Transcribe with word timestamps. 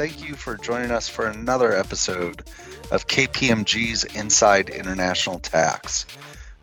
thank 0.00 0.26
you 0.26 0.34
for 0.34 0.56
joining 0.56 0.90
us 0.90 1.10
for 1.10 1.26
another 1.26 1.76
episode 1.76 2.42
of 2.90 3.06
KPMG's 3.06 4.04
Inside 4.04 4.70
International 4.70 5.38
Tax, 5.38 6.06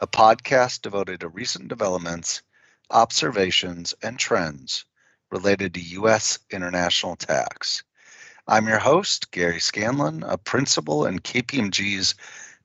a 0.02 0.08
podcast 0.08 0.82
devoted 0.82 1.20
to 1.20 1.28
recent 1.28 1.68
developments, 1.68 2.42
observations, 2.90 3.94
and 4.02 4.18
trends 4.18 4.86
related 5.30 5.76
to 5.76 5.80
U.S. 5.80 6.40
international 6.50 7.16
tax. 7.16 7.84
I'm 8.48 8.68
your 8.68 8.80
host, 8.80 9.30
Gary 9.30 9.60
Scanlon, 9.60 10.24
a 10.24 10.40
principal 10.40 11.06
in 11.06 11.20
KPMG's 11.20 12.16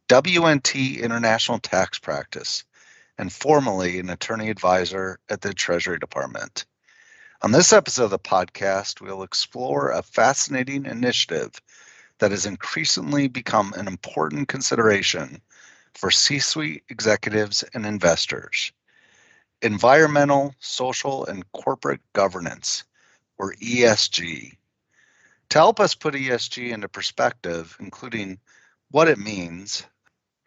WNT 0.08 1.02
International 1.02 1.58
Tax 1.58 1.98
Practice, 1.98 2.64
and 3.18 3.30
formerly 3.30 3.98
an 3.98 4.08
attorney 4.08 4.48
advisor 4.48 5.18
at 5.28 5.42
the 5.42 5.52
Treasury 5.52 5.98
Department. 5.98 6.64
On 7.44 7.50
this 7.50 7.72
episode 7.72 8.04
of 8.04 8.10
the 8.10 8.20
podcast, 8.20 9.00
we'll 9.00 9.24
explore 9.24 9.90
a 9.90 10.04
fascinating 10.04 10.86
initiative 10.86 11.50
that 12.18 12.30
has 12.30 12.46
increasingly 12.46 13.26
become 13.26 13.72
an 13.76 13.88
important 13.88 14.46
consideration 14.46 15.42
for 15.92 16.12
C 16.12 16.38
suite 16.38 16.84
executives 16.88 17.64
and 17.74 17.84
investors 17.84 18.70
environmental, 19.60 20.54
social, 20.60 21.26
and 21.26 21.50
corporate 21.50 22.00
governance, 22.12 22.84
or 23.38 23.54
ESG. 23.54 24.56
To 25.48 25.58
help 25.58 25.80
us 25.80 25.96
put 25.96 26.14
ESG 26.14 26.70
into 26.70 26.88
perspective, 26.88 27.76
including 27.80 28.38
what 28.92 29.08
it 29.08 29.18
means, 29.18 29.84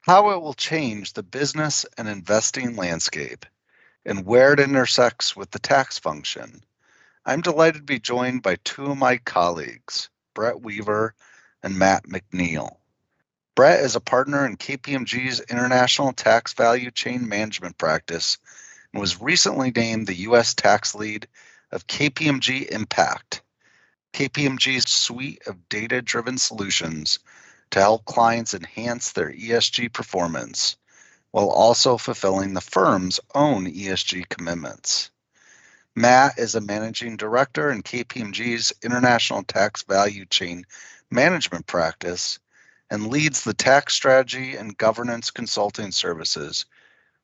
how 0.04 0.30
it 0.30 0.42
will 0.42 0.54
change 0.54 1.12
the 1.12 1.24
business 1.24 1.86
and 1.98 2.08
investing 2.08 2.78
landscape, 2.78 3.46
and 4.06 4.26
where 4.26 4.54
it 4.54 4.62
intersects 4.62 5.36
with 5.36 5.52
the 5.52 5.60
tax 5.60 6.00
function 6.00 6.64
I'm 7.28 7.42
delighted 7.42 7.80
to 7.80 7.84
be 7.84 8.00
joined 8.00 8.44
by 8.44 8.58
two 8.58 8.86
of 8.86 8.98
my 9.00 9.18
colleagues, 9.18 10.10
Brett 10.36 10.62
Weaver 10.62 11.16
and 11.64 11.80
Matt 11.80 12.04
McNeil. 12.04 12.78
Brett 13.56 13.80
is 13.80 13.96
a 13.96 14.00
partner 14.00 14.46
in 14.46 14.58
KPMG's 14.58 15.40
International 15.40 16.14
Tax 16.14 16.54
Value 16.54 16.92
Chain 16.92 17.28
Management 17.28 17.80
practice 17.80 18.38
and 18.94 19.02
was 19.02 19.20
recently 19.20 19.72
named 19.72 20.06
the 20.06 20.20
U.S. 20.22 20.54
tax 20.54 20.94
lead 20.94 21.28
of 21.72 21.88
KPMG 21.88 22.68
Impact, 22.70 23.42
KPMG's 24.14 24.88
suite 24.88 25.42
of 25.48 25.68
data 25.68 26.04
driven 26.04 26.38
solutions 26.38 27.18
to 27.72 27.80
help 27.80 28.06
clients 28.06 28.54
enhance 28.54 29.14
their 29.14 29.32
ESG 29.32 29.92
performance 29.92 30.78
while 31.32 31.50
also 31.50 31.98
fulfilling 31.98 32.54
the 32.54 32.62
firm's 32.62 33.20
own 33.34 33.66
ESG 33.66 34.30
commitments. 34.30 35.10
Matt 35.98 36.38
is 36.38 36.56
a 36.56 36.62
managing 36.62 37.16
director 37.16 37.72
in 37.72 37.82
KPMG's 37.82 38.74
International 38.84 39.44
Tax 39.44 39.84
Value 39.84 40.26
Chain 40.26 40.66
Management 41.10 41.68
practice 41.68 42.38
and 42.90 43.08
leads 43.08 43.46
the 43.46 43.54
tax 43.54 43.94
strategy 43.94 44.58
and 44.58 44.78
governance 44.78 45.32
consulting 45.32 45.92
services 45.92 46.66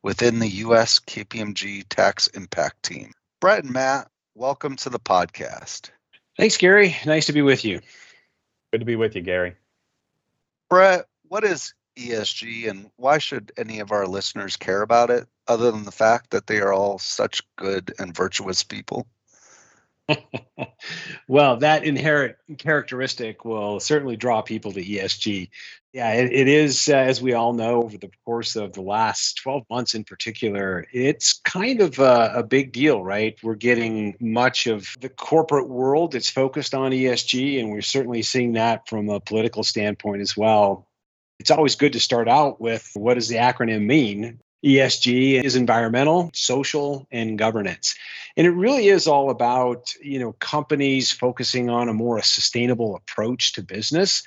within 0.04 0.40
the 0.40 0.48
U.S. 0.48 1.00
KPMG 1.00 1.84
Tax 1.90 2.28
Impact 2.28 2.82
Team. 2.82 3.12
Brett 3.42 3.66
and 3.66 3.74
Matt, 3.74 4.10
welcome 4.36 4.78
to 4.78 4.90
the 4.90 5.00
podcast. 5.00 5.90
Thanks, 6.38 6.56
Gary. 6.56 6.96
Nice 7.06 7.26
to 7.26 7.34
be 7.34 7.42
with 7.42 7.66
you. 7.66 7.82
Good 8.72 8.80
to 8.80 8.86
be 8.86 8.96
with 8.96 9.16
you, 9.18 9.22
Gary. 9.22 9.56
Brett, 10.70 11.08
what 11.28 11.44
is 11.44 11.74
ESG 11.98 12.70
and 12.70 12.90
why 12.96 13.18
should 13.18 13.52
any 13.58 13.80
of 13.80 13.92
our 13.92 14.08
listeners 14.08 14.56
care 14.56 14.82
about 14.82 15.10
it 15.10 15.28
other 15.48 15.72
than 15.72 15.84
the 15.84 15.92
fact 15.92 16.32
that 16.32 16.48
they 16.48 16.60
are 16.60 16.74
all 16.74 16.98
such 16.98 17.42
good 17.58 17.94
and 18.00 18.16
virtuous 18.16 18.64
people? 18.64 19.08
well, 21.28 21.58
that 21.58 21.84
inherent 21.84 22.36
characteristic 22.58 23.46
will 23.46 23.80
certainly 23.80 24.18
draw 24.18 24.42
people 24.42 24.72
to 24.72 24.84
ESG. 24.84 25.50
Yeah, 25.94 26.14
it, 26.14 26.32
it 26.32 26.48
is, 26.48 26.90
uh, 26.90 26.96
as 26.96 27.22
we 27.22 27.34
all 27.34 27.54
know, 27.54 27.84
over 27.84 27.98
the 27.98 28.10
course 28.26 28.56
of 28.56 28.74
the 28.74 28.82
last 28.82 29.38
12 29.44 29.64
months 29.70 29.94
in 29.94 30.04
particular, 30.04 30.86
it's 30.94 31.34
kind 31.34 31.82
of 31.82 32.00
a, 32.00 32.32
a 32.36 32.44
big 32.44 32.72
deal, 32.72 33.04
right? 33.04 33.38
We're 33.44 33.56
getting 33.56 34.16
much 34.20 34.68
of 34.68 34.88
the 35.02 35.10
corporate 35.10 35.70
world, 35.70 36.14
that's 36.14 36.30
focused 36.30 36.74
on 36.74 36.92
ESG, 36.92 37.60
and 37.60 37.72
we're 37.72 37.82
certainly 37.82 38.22
seeing 38.22 38.54
that 38.54 38.88
from 38.88 39.10
a 39.10 39.20
political 39.20 39.64
standpoint 39.64 40.22
as 40.22 40.36
well 40.38 40.88
it's 41.42 41.50
always 41.50 41.76
good 41.76 41.94
to 41.94 42.00
start 42.00 42.28
out 42.28 42.62
with 42.62 42.92
what 42.94 43.16
does 43.16 43.28
the 43.28 43.38
acronym 43.38 43.88
mean? 43.88 44.40
ESG 44.64 45.44
is 45.44 45.56
environmental, 45.56 46.30
social, 46.36 47.08
and 47.12 47.36
governance. 47.36 47.96
And 48.38 48.46
it 48.46 48.52
really 48.52 48.90
is 48.90 49.08
all 49.08 49.32
about, 49.32 49.92
you 50.04 50.20
know, 50.20 50.34
companies 50.34 51.12
focusing 51.12 51.68
on 51.68 51.90
a 51.90 51.96
more 51.96 52.22
sustainable 52.22 52.96
approach 52.96 53.54
to 53.54 53.64
business 53.64 54.22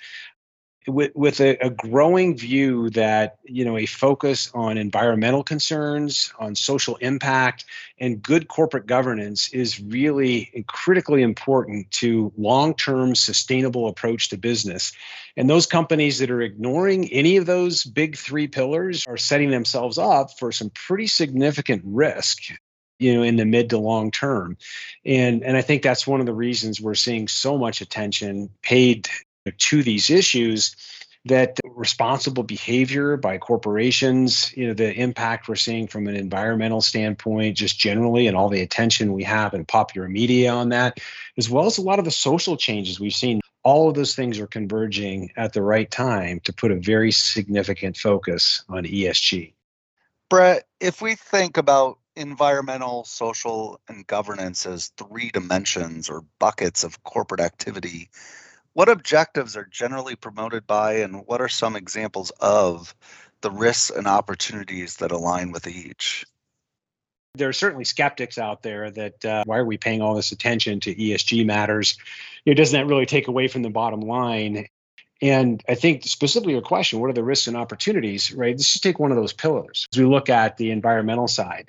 with, 0.87 1.15
with 1.15 1.41
a, 1.41 1.57
a, 1.65 1.71
growing 1.71 2.37
view 2.37 2.91
that 2.91 3.39
you 3.45 3.65
know 3.65 3.77
a 3.77 3.87
focus 3.87 4.51
on 4.55 4.77
environmental 4.77 5.43
concerns 5.43 6.33
on 6.39 6.55
social 6.55 6.97
impact 6.97 7.65
and 7.99 8.23
good 8.23 8.49
corporate 8.49 8.87
governance 8.87 9.49
is 9.53 9.81
really 9.81 10.65
critically 10.67 11.23
important 11.23 11.91
to 11.91 12.33
long-term 12.37 13.15
sustainable 13.15 13.89
approach 13.89 14.29
to 14.29 14.37
business. 14.37 14.93
And 15.37 15.49
those 15.49 15.67
companies 15.67 16.19
that 16.19 16.31
are 16.31 16.43
ignoring 16.43 17.11
any 17.13 17.37
of 17.37 17.47
those 17.47 17.85
big 17.85 18.17
three 18.17 18.47
pillars 18.47 19.07
are 19.07 19.17
setting 19.17 19.51
themselves 19.51 19.99
up 19.99 20.39
for 20.39 20.53
some 20.53 20.71
pretty 20.71 21.07
significant 21.07 21.83
risk 21.85 22.43
you 22.99 23.15
know 23.15 23.23
in 23.23 23.37
the 23.37 23.45
mid 23.45 23.71
to 23.71 23.79
long 23.79 24.11
term. 24.11 24.57
And 25.05 25.43
and 25.43 25.57
i 25.57 25.63
think 25.63 25.83
that's 25.83 26.07
one 26.07 26.21
of 26.21 26.27
the 26.27 26.35
reasons 26.35 26.81
we're 26.81 26.95
seeing 26.95 27.29
so 27.29 27.59
much 27.59 27.81
attention 27.81 28.51
paid 28.63 29.09
to 29.53 29.83
these 29.83 30.11
issues 30.11 30.77
that 31.27 31.59
responsible 31.65 32.43
behavior 32.43 33.17
by 33.17 33.39
corporations, 33.39 34.55
you 34.57 34.69
know, 34.69 34.75
the 34.75 34.93
impact 34.93 35.49
we're 35.49 35.55
seeing 35.55 35.87
from 35.87 36.07
an 36.07 36.17
environmental 36.17 36.83
standpoint, 36.83 37.57
just 37.57 37.79
generally, 37.79 38.27
and 38.27 38.37
all 38.37 38.51
the 38.51 38.61
attention 38.61 39.15
we 39.15 39.23
have 39.25 39.55
in 39.55 39.65
popular 39.65 40.07
media 40.07 40.53
on 40.53 40.69
that, 40.69 40.99
as 41.39 41.49
well 41.49 41.65
as 41.65 41.79
a 41.79 41.83
lot 41.83 41.99
of 41.99 42.05
the 42.05 42.11
social 42.11 42.57
changes 42.57 43.01
we've 43.01 43.15
seen, 43.15 43.41
all 43.63 43.89
of 43.89 43.95
those 43.95 44.15
things 44.15 44.39
are 44.39 44.47
converging 44.47 45.33
at 45.37 45.55
the 45.55 45.63
right 45.63 45.91
time 45.91 46.41
to 46.41 46.53
put 46.53 46.71
a 46.71 46.77
very 46.77 47.11
significant 47.11 47.97
focus 47.97 48.63
on 48.69 48.85
ESG. 48.85 49.55
Brett, 50.29 50.67
if 50.79 51.01
we 51.01 51.15
think 51.15 51.57
about 51.57 51.99
environmental, 52.17 53.05
social, 53.05 53.81
and 53.89 54.07
governance 54.07 54.67
as 54.67 54.89
three 54.99 55.31
dimensions 55.31 56.11
or 56.11 56.25
buckets 56.39 56.85
of 56.85 57.03
corporate 57.03 57.41
activity, 57.41 58.11
what 58.75 58.89
objectives 58.89 59.57
are 59.57 59.65
generally 59.65 60.17
promoted 60.17 60.67
by, 60.67 60.95
and 60.97 61.27
what 61.27 61.41
are 61.41 61.49
some 61.49 61.77
examples 61.77 62.31
of 62.41 62.95
the 63.41 63.51
risks 63.51 63.91
and 63.91 64.07
opportunities 64.07 64.97
that 64.97 65.13
align 65.13 65.53
with 65.53 65.67
each? 65.67 66.27
There 67.37 67.49
are 67.49 67.55
certainly 67.55 67.85
skeptics 67.85 68.39
out 68.39 68.63
there 68.63 68.91
that 68.91 69.25
uh, 69.25 69.45
why 69.47 69.59
are 69.59 69.65
we 69.65 69.77
paying 69.77 70.03
all 70.03 70.15
this 70.15 70.33
attention 70.33 70.81
to 70.81 70.95
ESG 70.95 71.45
matters? 71.47 71.97
You 72.45 72.53
know, 72.53 72.57
doesn't 72.57 72.79
that 72.79 72.87
really 72.87 73.07
take 73.07 73.29
away 73.29 73.49
from 73.49 73.63
the 73.63 73.71
bottom 73.71 74.01
line? 74.01 74.69
And 75.23 75.63
I 75.69 75.75
think 75.75 76.05
specifically 76.05 76.53
your 76.53 76.63
question, 76.63 77.01
what 77.01 77.11
are 77.11 77.15
the 77.15 77.25
risks 77.25 77.47
and 77.47 77.57
opportunities, 77.57 78.33
right? 78.33 78.55
Let's 78.55 78.73
just 78.73 78.83
take 78.83 78.99
one 78.99 79.11
of 79.11 79.17
those 79.17 79.33
pillars. 79.33 79.89
As 79.93 79.99
we 79.99 80.05
look 80.05 80.29
at 80.29 80.57
the 80.57 80.71
environmental 80.71 81.29
side, 81.29 81.69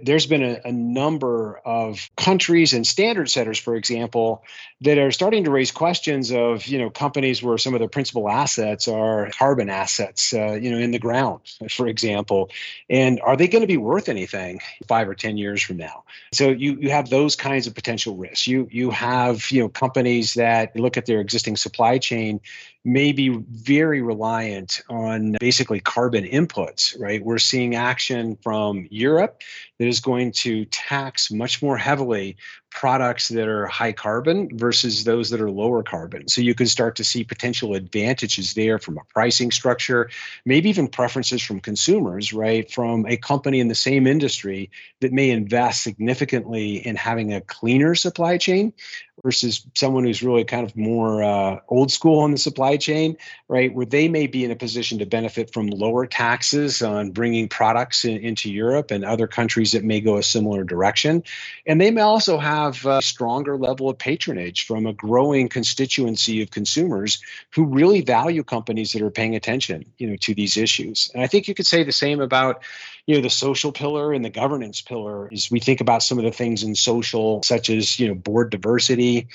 there's 0.00 0.26
been 0.26 0.42
a, 0.42 0.60
a, 0.64 0.72
number 0.72 1.60
of 1.64 2.10
countries 2.16 2.72
and 2.72 2.86
standard 2.86 3.28
setters, 3.28 3.58
for 3.58 3.76
example, 3.76 4.42
that 4.80 4.96
are 4.98 5.10
starting 5.10 5.44
to 5.44 5.50
raise 5.50 5.70
questions 5.70 6.32
of, 6.32 6.66
you 6.66 6.78
know, 6.78 6.88
companies 6.88 7.42
where 7.42 7.58
some 7.58 7.74
of 7.74 7.78
their 7.78 7.88
principal 7.88 8.28
assets 8.28 8.88
are 8.88 9.30
carbon 9.38 9.68
assets, 9.68 10.32
uh, 10.32 10.52
you 10.52 10.70
know, 10.70 10.78
in 10.78 10.92
the 10.92 10.98
ground, 10.98 11.40
for 11.70 11.86
example. 11.86 12.50
And 12.88 13.20
are 13.20 13.36
they 13.36 13.46
going 13.46 13.60
to 13.60 13.68
be 13.68 13.76
worth 13.76 14.08
anything 14.08 14.60
five 14.88 15.08
or 15.08 15.14
10 15.14 15.36
years 15.36 15.62
from 15.62 15.76
now? 15.76 16.04
So 16.32 16.48
you, 16.48 16.78
you 16.80 16.90
have 16.90 17.10
those 17.10 17.36
kinds 17.36 17.66
of 17.66 17.74
potential 17.74 18.16
risks. 18.16 18.46
You, 18.46 18.68
you 18.70 18.90
have, 18.90 19.50
you 19.50 19.60
know, 19.60 19.68
companies 19.68 20.34
that 20.34 20.74
look 20.74 20.96
at 20.96 21.04
their 21.04 21.20
existing 21.20 21.56
supply 21.56 21.98
chain 21.98 22.40
may 22.84 23.12
be 23.12 23.28
very 23.28 24.02
reliant 24.02 24.80
on 24.88 25.36
basically 25.38 25.78
carbon 25.78 26.24
inputs, 26.24 26.98
right? 27.00 27.24
We're 27.24 27.38
seeing 27.38 27.76
action 27.76 28.36
from 28.42 28.88
Europe 28.90 29.40
that 29.82 29.88
is 29.88 29.98
going 29.98 30.30
to 30.30 30.64
tax 30.66 31.28
much 31.28 31.60
more 31.60 31.76
heavily 31.76 32.36
products 32.70 33.26
that 33.26 33.48
are 33.48 33.66
high 33.66 33.90
carbon 33.90 34.48
versus 34.56 35.02
those 35.02 35.28
that 35.30 35.40
are 35.40 35.50
lower 35.50 35.82
carbon. 35.82 36.28
So 36.28 36.40
you 36.40 36.54
can 36.54 36.68
start 36.68 36.94
to 36.96 37.04
see 37.04 37.24
potential 37.24 37.74
advantages 37.74 38.54
there 38.54 38.78
from 38.78 38.96
a 38.96 39.04
pricing 39.12 39.50
structure, 39.50 40.08
maybe 40.44 40.68
even 40.68 40.86
preferences 40.86 41.42
from 41.42 41.58
consumers, 41.58 42.32
right? 42.32 42.70
From 42.70 43.06
a 43.06 43.16
company 43.16 43.58
in 43.58 43.66
the 43.66 43.74
same 43.74 44.06
industry 44.06 44.70
that 45.00 45.12
may 45.12 45.30
invest 45.30 45.82
significantly 45.82 46.76
in 46.86 46.94
having 46.94 47.34
a 47.34 47.40
cleaner 47.40 47.96
supply 47.96 48.38
chain 48.38 48.72
versus 49.22 49.64
someone 49.74 50.04
who's 50.04 50.22
really 50.22 50.44
kind 50.44 50.66
of 50.66 50.76
more 50.76 51.22
uh, 51.22 51.60
old 51.68 51.92
school 51.92 52.24
in 52.24 52.32
the 52.32 52.38
supply 52.38 52.76
chain, 52.76 53.16
right? 53.48 53.72
Where 53.74 53.86
they 53.86 54.08
may 54.08 54.26
be 54.26 54.44
in 54.44 54.50
a 54.50 54.56
position 54.56 54.98
to 54.98 55.06
benefit 55.06 55.52
from 55.52 55.68
lower 55.68 56.06
taxes 56.06 56.82
on 56.82 57.12
bringing 57.12 57.48
products 57.48 58.04
in, 58.04 58.18
into 58.18 58.50
Europe 58.50 58.90
and 58.90 59.04
other 59.04 59.26
countries 59.26 59.72
that 59.72 59.84
may 59.84 60.00
go 60.00 60.16
a 60.16 60.22
similar 60.22 60.64
direction. 60.64 61.22
And 61.66 61.80
they 61.80 61.90
may 61.90 62.00
also 62.00 62.38
have 62.38 62.84
a 62.84 63.00
stronger 63.00 63.56
level 63.56 63.88
of 63.88 63.96
patronage 63.96 64.66
from 64.66 64.86
a 64.86 64.92
growing 64.92 65.48
constituency 65.48 66.42
of 66.42 66.50
consumers 66.50 67.22
who 67.50 67.64
really 67.64 68.00
value 68.00 68.42
companies 68.42 68.92
that 68.92 69.02
are 69.02 69.10
paying 69.10 69.36
attention, 69.36 69.84
you 69.98 70.08
know, 70.08 70.16
to 70.16 70.34
these 70.34 70.56
issues. 70.56 71.10
And 71.14 71.22
I 71.22 71.28
think 71.28 71.46
you 71.46 71.54
could 71.54 71.66
say 71.66 71.84
the 71.84 71.92
same 71.92 72.20
about 72.20 72.62
you 73.06 73.16
know 73.16 73.22
the 73.22 73.30
social 73.30 73.72
pillar 73.72 74.12
and 74.12 74.24
the 74.24 74.30
governance 74.30 74.80
pillar 74.80 75.28
is 75.28 75.50
we 75.50 75.60
think 75.60 75.80
about 75.80 76.02
some 76.02 76.18
of 76.18 76.24
the 76.24 76.30
things 76.30 76.62
in 76.62 76.74
social 76.74 77.42
such 77.42 77.70
as 77.70 77.98
you 77.98 78.08
know 78.08 78.14
board 78.14 78.50
diversity 78.50 79.28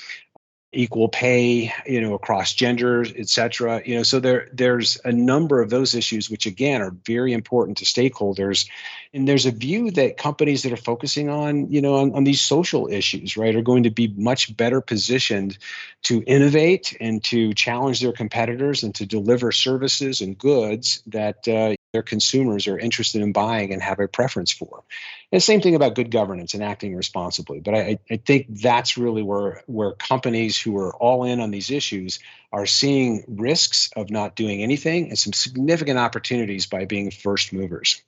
equal 0.73 1.07
pay 1.07 1.73
you 1.85 2.01
know 2.01 2.13
across 2.13 2.53
genders 2.53 3.13
et 3.17 3.29
cetera. 3.29 3.81
You 3.85 3.95
know 3.95 4.03
so 4.03 4.19
there 4.19 4.49
there's 4.51 4.97
a 5.05 5.11
number 5.11 5.61
of 5.61 5.69
those 5.69 5.95
issues 5.95 6.29
which 6.29 6.45
again 6.45 6.81
are 6.81 6.91
very 7.05 7.33
important 7.33 7.77
to 7.77 7.85
stakeholders. 7.85 8.69
And 9.13 9.27
there's 9.27 9.45
a 9.45 9.51
view 9.51 9.91
that 9.91 10.17
companies 10.17 10.63
that 10.63 10.73
are 10.73 10.77
focusing 10.77 11.29
on 11.29 11.71
you 11.71 11.81
know 11.81 11.95
on, 11.95 12.13
on 12.13 12.25
these 12.25 12.41
social 12.41 12.87
issues 12.87 13.37
right 13.37 13.55
are 13.55 13.61
going 13.61 13.83
to 13.83 13.89
be 13.89 14.13
much 14.17 14.55
better 14.57 14.81
positioned 14.81 15.57
to 16.03 16.21
innovate 16.27 16.95
and 16.99 17.23
to 17.23 17.53
challenge 17.53 18.01
their 18.01 18.13
competitors 18.13 18.83
and 18.83 18.93
to 18.95 19.05
deliver 19.05 19.51
services 19.53 20.19
and 20.19 20.37
goods 20.37 21.01
that 21.07 21.47
uh, 21.47 21.75
their 21.97 22.03
consumers 22.03 22.67
are 22.67 22.77
interested 22.77 23.23
in 23.23 23.31
buying 23.31 23.73
and 23.73 23.81
have 23.81 23.99
a 23.99 24.07
preference 24.07 24.51
for. 24.51 24.83
And 25.31 25.37
the 25.37 25.43
same 25.43 25.61
thing 25.61 25.73
about 25.73 25.95
good 25.95 26.11
governance 26.11 26.53
and 26.53 26.63
acting 26.63 26.95
responsibly. 26.95 27.59
But 27.59 27.73
I, 27.73 27.97
I 28.11 28.17
think 28.17 28.45
that's 28.49 28.99
really 28.99 29.23
where 29.23 29.63
where 29.65 29.93
companies 29.93 30.61
who 30.61 30.77
are 30.77 30.95
all 30.97 31.23
in 31.23 31.39
on 31.39 31.49
these 31.49 31.71
issues 31.71 32.19
are 32.53 32.67
seeing 32.67 33.23
risks 33.27 33.89
of 33.95 34.11
not 34.11 34.35
doing 34.35 34.61
anything 34.61 35.09
and 35.09 35.17
some 35.17 35.33
significant 35.33 35.97
opportunities 35.97 36.67
by 36.67 36.85
being 36.85 37.09
first 37.09 37.51
movers. 37.51 38.03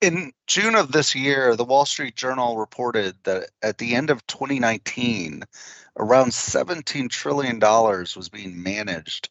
In 0.00 0.32
June 0.46 0.76
of 0.76 0.92
this 0.92 1.16
year, 1.16 1.56
the 1.56 1.64
Wall 1.64 1.86
Street 1.86 2.14
Journal 2.14 2.58
reported 2.58 3.16
that 3.24 3.50
at 3.60 3.78
the 3.78 3.96
end 3.96 4.10
of 4.10 4.24
2019, 4.28 5.42
around 5.98 6.28
$17 6.28 7.10
trillion 7.10 7.58
was 7.58 8.28
being 8.28 8.62
managed 8.62 9.30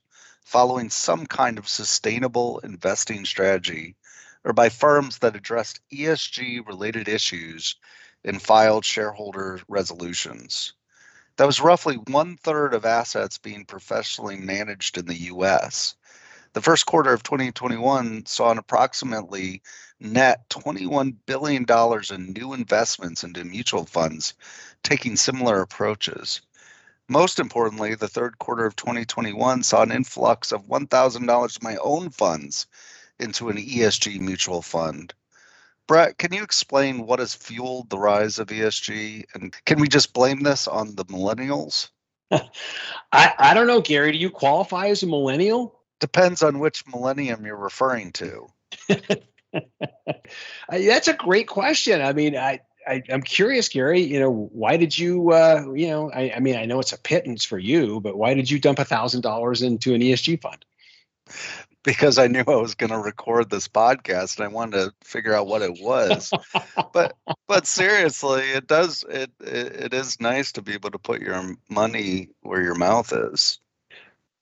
following 0.49 0.89
some 0.89 1.27
kind 1.27 1.59
of 1.59 1.69
sustainable 1.69 2.57
investing 2.63 3.23
strategy 3.23 3.95
or 4.43 4.51
by 4.51 4.67
firms 4.67 5.19
that 5.19 5.35
addressed 5.35 5.79
ESG 5.93 6.65
related 6.65 7.07
issues 7.07 7.75
and 8.23 8.41
filed 8.41 8.83
shareholder 8.83 9.61
resolutions. 9.67 10.73
That 11.37 11.45
was 11.45 11.61
roughly 11.61 11.97
one 11.97 12.35
third 12.35 12.73
of 12.73 12.83
assets 12.83 13.37
being 13.37 13.63
professionally 13.63 14.37
managed 14.37 14.97
in 14.97 15.05
the 15.05 15.29
US. 15.33 15.93
The 16.53 16.63
first 16.63 16.87
quarter 16.87 17.13
of 17.13 17.21
2021 17.21 18.25
saw 18.25 18.49
an 18.49 18.57
approximately 18.57 19.61
net 19.99 20.49
$21 20.49 21.15
billion 21.27 21.65
in 22.09 22.33
new 22.33 22.53
investments 22.53 23.23
into 23.23 23.45
mutual 23.45 23.85
funds 23.85 24.33
taking 24.81 25.15
similar 25.15 25.61
approaches. 25.61 26.41
Most 27.09 27.39
importantly, 27.39 27.95
the 27.95 28.07
third 28.07 28.37
quarter 28.37 28.67
of 28.67 28.75
2021 28.75 29.63
saw 29.63 29.81
an 29.81 29.91
influx 29.91 30.51
of 30.51 30.67
$1,000 30.67 31.55
of 31.55 31.63
my 31.63 31.75
own 31.77 32.11
funds 32.11 32.67
into 33.19 33.49
an 33.49 33.57
ESG 33.57 34.19
mutual 34.19 34.61
fund. 34.61 35.15
Brett, 35.87 36.19
can 36.19 36.31
you 36.33 36.43
explain 36.43 37.07
what 37.07 37.17
has 37.17 37.33
fueled 37.33 37.89
the 37.89 37.97
rise 37.97 38.37
of 38.37 38.49
ESG? 38.49 39.25
And 39.33 39.55
can 39.65 39.79
we 39.79 39.87
just 39.87 40.13
blame 40.13 40.41
this 40.41 40.67
on 40.67 40.93
the 40.93 41.05
millennials? 41.05 41.89
I, 42.31 42.43
I 43.11 43.53
don't 43.55 43.65
know, 43.65 43.81
Gary. 43.81 44.11
Do 44.11 44.19
you 44.19 44.29
qualify 44.29 44.89
as 44.89 45.01
a 45.01 45.07
millennial? 45.07 45.79
Depends 45.99 46.43
on 46.43 46.59
which 46.59 46.85
millennium 46.85 47.43
you're 47.43 47.55
referring 47.55 48.11
to. 48.13 48.49
That's 50.69 51.07
a 51.07 51.13
great 51.13 51.47
question. 51.47 52.03
I 52.03 52.13
mean, 52.13 52.37
I, 52.37 52.59
I, 52.89 53.03
am 53.09 53.21
curious, 53.21 53.69
Gary. 53.69 54.01
You 54.01 54.19
know, 54.19 54.49
why 54.51 54.75
did 54.77 54.97
you? 54.97 55.31
Uh, 55.31 55.71
you 55.73 55.87
know, 55.87 56.11
I, 56.11 56.33
I 56.35 56.39
mean, 56.39 56.55
I 56.55 56.65
know 56.65 56.79
it's 56.79 56.91
a 56.91 56.97
pittance 56.97 57.45
for 57.45 57.59
you, 57.59 57.99
but 58.01 58.17
why 58.17 58.33
did 58.33 58.49
you 58.49 58.59
dump 58.59 58.79
a 58.79 58.85
thousand 58.85 59.21
dollars 59.21 59.61
into 59.61 59.93
an 59.93 60.01
ESG 60.01 60.41
fund? 60.41 60.65
Because 61.83 62.17
I 62.17 62.27
knew 62.27 62.43
I 62.45 62.55
was 62.55 62.75
going 62.75 62.89
to 62.89 62.97
record 62.97 63.49
this 63.49 63.67
podcast, 63.67 64.37
and 64.37 64.45
I 64.45 64.49
wanted 64.49 64.77
to 64.77 64.93
figure 65.03 65.33
out 65.33 65.47
what 65.47 65.61
it 65.61 65.79
was. 65.79 66.31
but 66.93 67.15
but 67.47 67.67
seriously, 67.67 68.41
it 68.41 68.67
does 68.67 69.05
it, 69.07 69.31
it 69.39 69.75
it 69.75 69.93
is 69.93 70.19
nice 70.19 70.51
to 70.53 70.61
be 70.61 70.73
able 70.73 70.91
to 70.91 70.99
put 70.99 71.21
your 71.21 71.55
money 71.69 72.29
where 72.41 72.61
your 72.61 72.75
mouth 72.75 73.13
is. 73.13 73.59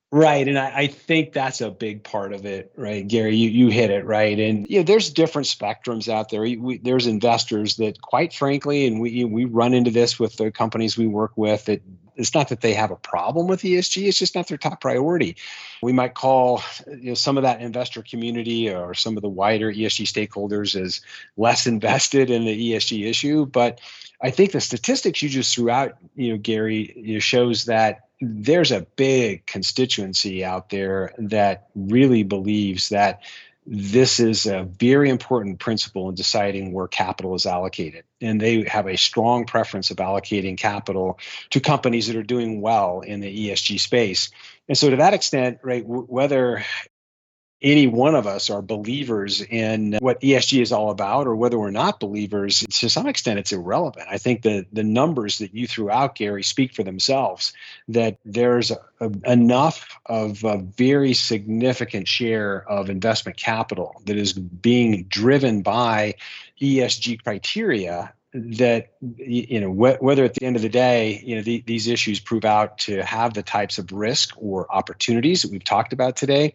Right. 0.10 0.48
And 0.48 0.58
I, 0.58 0.74
I, 0.74 0.88
think 0.88 1.34
that's 1.34 1.60
a 1.60 1.70
big 1.70 2.02
part 2.02 2.32
of 2.32 2.46
it, 2.46 2.72
right? 2.78 3.06
Gary, 3.06 3.36
you, 3.36 3.50
you 3.50 3.68
hit 3.68 3.90
it 3.90 4.06
right. 4.06 4.40
And 4.40 4.66
you 4.70 4.80
know, 4.80 4.84
there's 4.84 5.10
different 5.10 5.48
spectrums 5.48 6.08
out 6.08 6.30
there. 6.30 6.42
We, 6.42 6.78
there's 6.78 7.08
investors 7.08 7.76
that 7.76 8.02
quite 8.02 8.34
frankly, 8.34 8.88
and 8.88 9.02
we 9.02 9.26
we 9.26 9.44
run 9.44 9.74
into 9.74 9.92
this 9.92 10.18
with 10.18 10.38
the 10.38 10.50
companies 10.50 10.98
we 10.98 11.08
work 11.08 11.34
with 11.36 11.66
that 11.66 11.82
it's 12.16 12.34
not 12.34 12.50
that 12.50 12.62
they 12.62 12.74
have 12.74 12.90
a 12.90 12.96
problem 12.96 13.48
with 13.48 13.62
ESG, 13.62 14.08
it's 14.08 14.18
just 14.18 14.34
not 14.34 14.48
their 14.48 14.58
top 14.58 14.82
priority. 14.82 15.36
We 15.84 15.94
might 15.94 16.16
call 16.16 16.64
you 16.88 17.10
know, 17.10 17.14
some 17.14 17.38
of 17.38 17.44
that 17.44 17.62
investor 17.62 18.02
community 18.02 18.70
or 18.74 18.94
some 18.94 19.18
of 19.18 19.22
the 19.22 19.30
wider 19.30 19.72
ESG 19.72 20.06
stakeholders 20.08 20.80
as 20.80 21.02
less 21.38 21.68
invested 21.68 22.30
in 22.30 22.46
the 22.46 22.74
ESG 22.74 23.08
issue. 23.08 23.46
But 23.46 23.80
I 24.22 24.32
think 24.32 24.52
the 24.52 24.62
statistics 24.62 25.22
you 25.22 25.30
just 25.30 25.54
threw 25.54 25.70
out, 25.70 25.98
you 26.16 26.32
know, 26.32 26.38
Gary, 26.38 26.94
you 26.98 27.14
know, 27.14 27.20
shows 27.20 27.66
that 27.66 28.07
there's 28.20 28.72
a 28.72 28.82
big 28.96 29.46
constituency 29.46 30.44
out 30.44 30.70
there 30.70 31.14
that 31.18 31.70
really 31.76 32.24
believes 32.24 32.90
that 32.90 33.22
this 33.70 34.20
is 34.20 34.46
a 34.46 34.64
very 34.64 35.10
important 35.10 35.60
principle 35.60 36.08
in 36.08 36.16
deciding 36.16 36.72
where 36.72 36.88
capital 36.88 37.36
is 37.36 37.46
allocated. 37.46 38.06
And 38.22 38.40
they 38.40 38.64
have 38.64 38.88
a 38.88 38.98
strong 38.98 39.46
preference 39.46 39.92
of 39.92 39.98
allocating 39.98 40.58
capital 40.58 41.20
to 41.50 41.60
companies 41.60 42.08
that 42.08 42.16
are 42.16 42.24
doing 42.24 42.62
well 42.62 43.02
in 43.02 43.20
the 43.20 43.50
ESG 43.50 43.80
space. 43.82 44.32
And 44.70 44.78
so, 44.78 44.90
to 44.90 44.96
that 44.96 45.14
extent, 45.14 45.60
right, 45.64 45.84
w- 45.84 46.06
whether 46.06 46.64
any 47.62 47.88
one 47.88 48.14
of 48.14 48.28
us 48.28 48.50
are 48.50 48.62
believers 48.62 49.42
in 49.42 49.98
what 50.00 50.22
ESG 50.22 50.62
is 50.62 50.72
all 50.72 50.92
about, 50.92 51.26
or 51.26 51.36
whether 51.36 51.58
we're 51.58 51.72
not 51.72 52.00
believers, 52.00 52.64
to 52.70 52.90
some 52.90 53.08
extent, 53.08 53.40
it's 53.40 53.52
irrelevant. 53.52 54.08
I 54.10 54.18
think 54.20 54.44
the 54.44 54.66
the 54.72 54.84
numbers 54.84 55.40
that 55.40 55.56
you 55.56 55.68
threw 55.68 55.90
out, 55.90 56.16
Gary, 56.16 56.44
speak 56.44 56.74
for 56.74 56.84
themselves. 56.84 57.54
That 57.88 58.18
there's 58.26 58.72
a, 58.72 58.80
a, 59.00 59.32
enough 59.32 59.88
of 60.06 60.44
a 60.44 60.58
very 60.58 61.14
significant 61.14 62.08
share 62.08 62.64
of 62.70 62.90
investment 62.90 63.38
capital 63.38 64.02
that 64.06 64.18
is 64.18 64.34
being 64.34 65.06
driven 65.06 65.64
by 65.64 66.16
ESG 66.62 67.24
criteria 67.24 68.14
that 68.34 68.92
you 69.18 69.62
know 69.62 69.72
wh- 69.72 70.02
whether 70.02 70.24
at 70.24 70.34
the 70.34 70.46
end 70.46 70.56
of 70.56 70.62
the 70.62 70.70
day 70.70 71.22
you 71.26 71.36
know 71.36 71.42
the, 71.42 71.64
these 71.66 71.88
issues 71.88 72.20
prove 72.20 72.44
out 72.46 72.78
to 72.78 73.02
have 73.04 73.34
the 73.34 73.42
types 73.42 73.78
of 73.78 73.92
risk 73.92 74.36
or 74.38 74.72
opportunities 74.74 75.42
that 75.42 75.52
we've 75.52 75.64
talked 75.64 75.94
about 75.94 76.18
today 76.18 76.54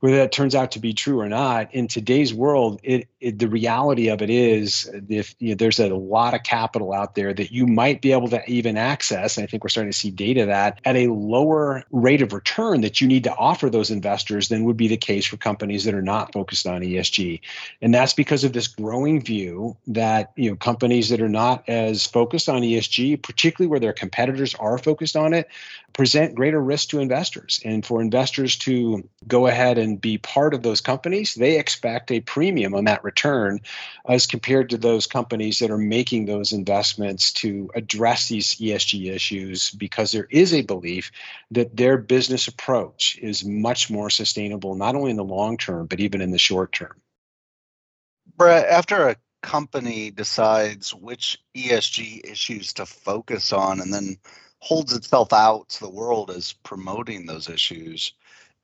whether 0.00 0.16
that 0.16 0.32
turns 0.32 0.54
out 0.54 0.72
to 0.72 0.78
be 0.80 0.92
true 0.92 1.20
or 1.20 1.28
not 1.28 1.74
in 1.74 1.88
today's 1.88 2.34
world 2.34 2.80
it, 2.82 3.08
it 3.20 3.38
the 3.38 3.48
reality 3.48 4.08
of 4.08 4.22
it 4.22 4.30
is 4.30 4.90
if 5.08 5.34
you 5.38 5.50
know, 5.50 5.54
there's 5.54 5.78
a 5.78 5.94
lot 5.94 6.34
of 6.34 6.42
capital 6.42 6.92
out 6.92 7.14
there 7.14 7.32
that 7.34 7.52
you 7.52 7.66
might 7.66 8.00
be 8.00 8.12
able 8.12 8.28
to 8.28 8.42
even 8.50 8.76
access 8.76 9.36
and 9.36 9.44
i 9.44 9.46
think 9.46 9.62
we're 9.62 9.68
starting 9.68 9.92
to 9.92 9.96
see 9.96 10.10
data 10.10 10.46
that 10.46 10.80
at 10.84 10.96
a 10.96 11.08
lower 11.08 11.84
rate 11.90 12.22
of 12.22 12.32
return 12.32 12.80
that 12.80 13.00
you 13.00 13.06
need 13.06 13.24
to 13.24 13.34
offer 13.36 13.68
those 13.68 13.90
investors 13.90 14.48
than 14.48 14.64
would 14.64 14.76
be 14.76 14.88
the 14.88 14.96
case 14.96 15.26
for 15.26 15.36
companies 15.36 15.84
that 15.84 15.94
are 15.94 16.02
not 16.02 16.32
focused 16.32 16.66
on 16.66 16.80
esg 16.82 17.40
and 17.82 17.94
that's 17.94 18.14
because 18.14 18.44
of 18.44 18.52
this 18.52 18.66
growing 18.66 19.20
view 19.20 19.76
that 19.86 20.32
you 20.36 20.50
know 20.50 20.56
companies 20.56 21.08
that 21.08 21.20
are 21.20 21.28
not 21.28 21.68
as 21.68 22.06
focused 22.06 22.48
on 22.48 22.62
esg 22.62 23.22
particularly 23.22 23.68
where 23.68 23.80
their 23.80 23.92
competitors 23.92 24.54
are 24.56 24.78
focused 24.78 25.16
on 25.16 25.34
it 25.34 25.48
present 25.92 26.34
greater 26.34 26.60
risk 26.60 26.88
to 26.90 27.00
investors. 27.00 27.60
And 27.64 27.84
for 27.84 28.00
investors 28.00 28.56
to 28.58 29.06
go 29.26 29.46
ahead 29.46 29.78
and 29.78 30.00
be 30.00 30.18
part 30.18 30.54
of 30.54 30.62
those 30.62 30.80
companies, 30.80 31.34
they 31.34 31.58
expect 31.58 32.10
a 32.10 32.20
premium 32.20 32.74
on 32.74 32.84
that 32.84 33.04
return 33.10 33.60
as 34.08 34.26
compared 34.26 34.70
to 34.70 34.78
those 34.78 35.06
companies 35.06 35.58
that 35.58 35.70
are 35.70 35.78
making 35.98 36.26
those 36.26 36.52
investments 36.52 37.32
to 37.32 37.68
address 37.74 38.28
these 38.28 38.54
ESG 38.54 39.12
issues 39.12 39.70
because 39.72 40.12
there 40.12 40.28
is 40.30 40.54
a 40.54 40.62
belief 40.62 41.10
that 41.50 41.76
their 41.76 41.98
business 41.98 42.46
approach 42.46 43.18
is 43.20 43.44
much 43.44 43.90
more 43.90 44.10
sustainable, 44.10 44.76
not 44.76 44.94
only 44.94 45.10
in 45.10 45.16
the 45.16 45.24
long 45.24 45.56
term, 45.56 45.86
but 45.86 46.00
even 46.00 46.20
in 46.20 46.30
the 46.30 46.38
short 46.38 46.72
term. 46.72 46.96
Brett, 48.36 48.66
after 48.68 49.08
a 49.08 49.16
company 49.42 50.10
decides 50.10 50.94
which 50.94 51.38
ESG 51.56 52.30
issues 52.30 52.72
to 52.74 52.86
focus 52.86 53.52
on 53.52 53.80
and 53.80 53.92
then 53.92 54.16
holds 54.60 54.92
itself 54.92 55.32
out 55.32 55.68
to 55.70 55.80
the 55.80 55.90
world 55.90 56.30
as 56.30 56.52
promoting 56.52 57.26
those 57.26 57.48
issues, 57.48 58.12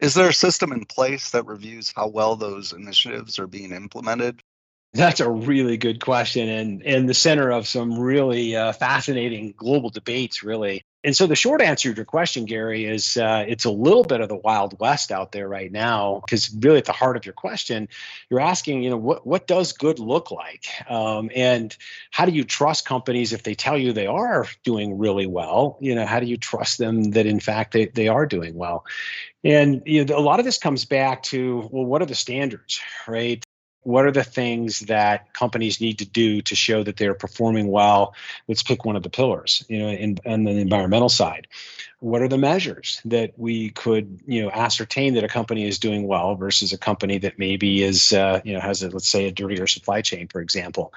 is 0.00 0.14
there 0.14 0.28
a 0.28 0.34
system 0.34 0.72
in 0.72 0.84
place 0.84 1.30
that 1.30 1.46
reviews 1.46 1.92
how 1.96 2.08
well 2.08 2.36
those 2.36 2.72
initiatives 2.72 3.38
are 3.38 3.46
being 3.46 3.72
implemented? 3.72 4.42
That's 4.96 5.20
a 5.20 5.28
really 5.28 5.76
good 5.76 6.00
question 6.00 6.48
and 6.48 6.82
in 6.82 7.06
the 7.06 7.14
center 7.14 7.50
of 7.50 7.68
some 7.68 7.98
really 7.98 8.56
uh, 8.56 8.72
fascinating 8.72 9.52
global 9.56 9.90
debates, 9.90 10.42
really. 10.42 10.82
And 11.04 11.14
so 11.14 11.28
the 11.28 11.36
short 11.36 11.60
answer 11.62 11.90
to 11.92 11.96
your 11.96 12.04
question, 12.04 12.46
Gary, 12.46 12.84
is 12.84 13.16
uh, 13.16 13.44
it's 13.46 13.64
a 13.64 13.70
little 13.70 14.02
bit 14.02 14.20
of 14.20 14.28
the 14.28 14.36
wild 14.36 14.78
west 14.80 15.12
out 15.12 15.30
there 15.30 15.48
right 15.48 15.70
now. 15.70 16.20
Because 16.24 16.52
really, 16.60 16.78
at 16.78 16.84
the 16.84 16.92
heart 16.92 17.16
of 17.16 17.24
your 17.24 17.32
question, 17.34 17.88
you're 18.28 18.40
asking, 18.40 18.82
you 18.82 18.90
know, 18.90 18.96
what 18.96 19.24
what 19.24 19.46
does 19.46 19.72
good 19.72 20.00
look 20.00 20.32
like, 20.32 20.66
um, 20.90 21.30
and 21.34 21.76
how 22.10 22.26
do 22.26 22.32
you 22.32 22.42
trust 22.42 22.86
companies 22.86 23.32
if 23.32 23.44
they 23.44 23.54
tell 23.54 23.78
you 23.78 23.92
they 23.92 24.08
are 24.08 24.48
doing 24.64 24.98
really 24.98 25.28
well? 25.28 25.78
You 25.80 25.94
know, 25.94 26.06
how 26.06 26.18
do 26.18 26.26
you 26.26 26.36
trust 26.36 26.78
them 26.78 27.12
that 27.12 27.26
in 27.26 27.38
fact 27.38 27.72
they 27.72 27.86
they 27.86 28.08
are 28.08 28.26
doing 28.26 28.56
well? 28.56 28.84
And 29.44 29.82
you 29.86 30.04
know, 30.04 30.18
a 30.18 30.20
lot 30.20 30.40
of 30.40 30.44
this 30.44 30.58
comes 30.58 30.86
back 30.86 31.22
to 31.24 31.68
well, 31.70 31.84
what 31.84 32.02
are 32.02 32.06
the 32.06 32.16
standards, 32.16 32.80
right? 33.06 33.45
What 33.86 34.04
are 34.04 34.10
the 34.10 34.24
things 34.24 34.80
that 34.80 35.32
companies 35.32 35.80
need 35.80 36.00
to 36.00 36.04
do 36.04 36.42
to 36.42 36.56
show 36.56 36.82
that 36.82 36.96
they're 36.96 37.14
performing 37.14 37.68
well? 37.68 38.14
Let's 38.48 38.64
pick 38.64 38.84
one 38.84 38.96
of 38.96 39.04
the 39.04 39.10
pillars 39.10 39.64
you 39.68 39.78
know 39.78 39.88
in, 39.88 40.16
the 40.44 40.50
environmental 40.50 41.08
side. 41.08 41.46
What 42.00 42.20
are 42.20 42.28
the 42.28 42.36
measures 42.36 43.00
that 43.04 43.34
we 43.36 43.70
could 43.70 44.20
you 44.26 44.42
know 44.42 44.50
ascertain 44.50 45.14
that 45.14 45.22
a 45.22 45.28
company 45.28 45.68
is 45.68 45.78
doing 45.78 46.08
well 46.08 46.34
versus 46.34 46.72
a 46.72 46.78
company 46.78 47.18
that 47.18 47.38
maybe 47.38 47.84
is 47.84 48.12
uh, 48.12 48.40
you 48.44 48.54
know 48.54 48.60
has 48.60 48.82
a 48.82 48.90
let's 48.90 49.08
say 49.08 49.26
a 49.26 49.32
dirtier 49.32 49.68
supply 49.68 50.02
chain 50.02 50.26
for 50.26 50.40
example 50.40 50.92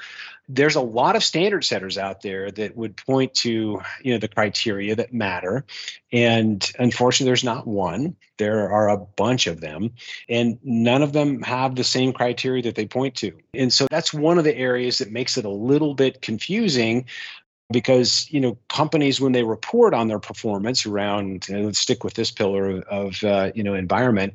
there's 0.52 0.76
a 0.76 0.82
lot 0.82 1.16
of 1.16 1.24
standard 1.24 1.64
setters 1.64 1.98
out 1.98 2.22
there 2.22 2.50
that 2.50 2.76
would 2.76 2.98
point 2.98 3.36
to 3.36 3.80
you 4.02 4.14
know 4.14 4.18
the 4.18 4.28
criteria 4.28 4.96
that 4.96 5.14
matter. 5.14 5.64
And 6.12 6.70
unfortunately 6.80 7.30
there's 7.30 7.44
not 7.44 7.68
one. 7.68 8.16
There 8.38 8.72
are 8.72 8.90
a 8.90 8.98
bunch 8.98 9.46
of 9.46 9.62
them. 9.62 9.92
And 10.28 10.58
none 10.64 11.04
of 11.04 11.14
them 11.14 11.44
have 11.44 11.76
the 11.76 11.84
same 11.84 12.14
criteria 12.14 12.64
that 12.64 12.76
they 12.76 12.88
point 12.88 13.16
to. 13.18 13.38
And 13.54 13.72
so 13.72 13.86
that's 13.92 14.12
one 14.12 14.40
of 14.40 14.44
the 14.44 14.58
areas 14.58 14.98
that 14.98 15.12
makes 15.12 15.38
it 15.38 15.46
a 15.46 15.50
little 15.50 15.94
bit 15.94 16.22
confusing 16.22 17.06
because 17.72 18.28
you 18.32 18.42
know 18.42 18.58
companies 18.68 19.22
when 19.22 19.32
they 19.32 19.44
report 19.44 19.94
on 19.94 20.08
their 20.08 20.20
performance 20.20 20.86
around 20.86 21.48
you 21.48 21.56
know, 21.56 21.66
let's 21.66 21.80
stick 21.80 22.04
with 22.04 22.16
this 22.16 22.32
pillar 22.32 22.82
of 22.82 23.24
uh, 23.24 23.52
you 23.54 23.64
know 23.64 23.74
environment 23.74 24.34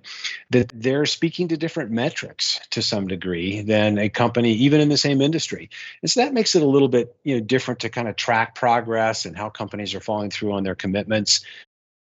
that 0.50 0.70
they're 0.74 1.06
speaking 1.06 1.48
to 1.48 1.56
different 1.56 1.90
metrics 1.90 2.60
to 2.70 2.80
some 2.80 3.08
degree 3.08 3.62
than 3.62 3.98
a 3.98 4.08
company 4.08 4.52
even 4.52 4.80
in 4.80 4.88
the 4.88 4.96
same 4.96 5.20
industry. 5.20 5.68
And 6.02 6.10
so 6.10 6.20
that 6.20 6.32
makes 6.32 6.54
it 6.54 6.62
a 6.62 6.66
little 6.66 6.88
bit 6.88 7.16
you 7.24 7.34
know 7.34 7.40
different 7.40 7.80
to 7.80 7.88
kind 7.88 8.08
of 8.08 8.16
track 8.16 8.54
progress 8.54 9.24
and 9.24 9.36
how 9.36 9.50
companies 9.50 9.94
are 9.94 10.00
falling 10.00 10.30
through 10.30 10.52
on 10.52 10.62
their 10.62 10.76
commitments 10.76 11.44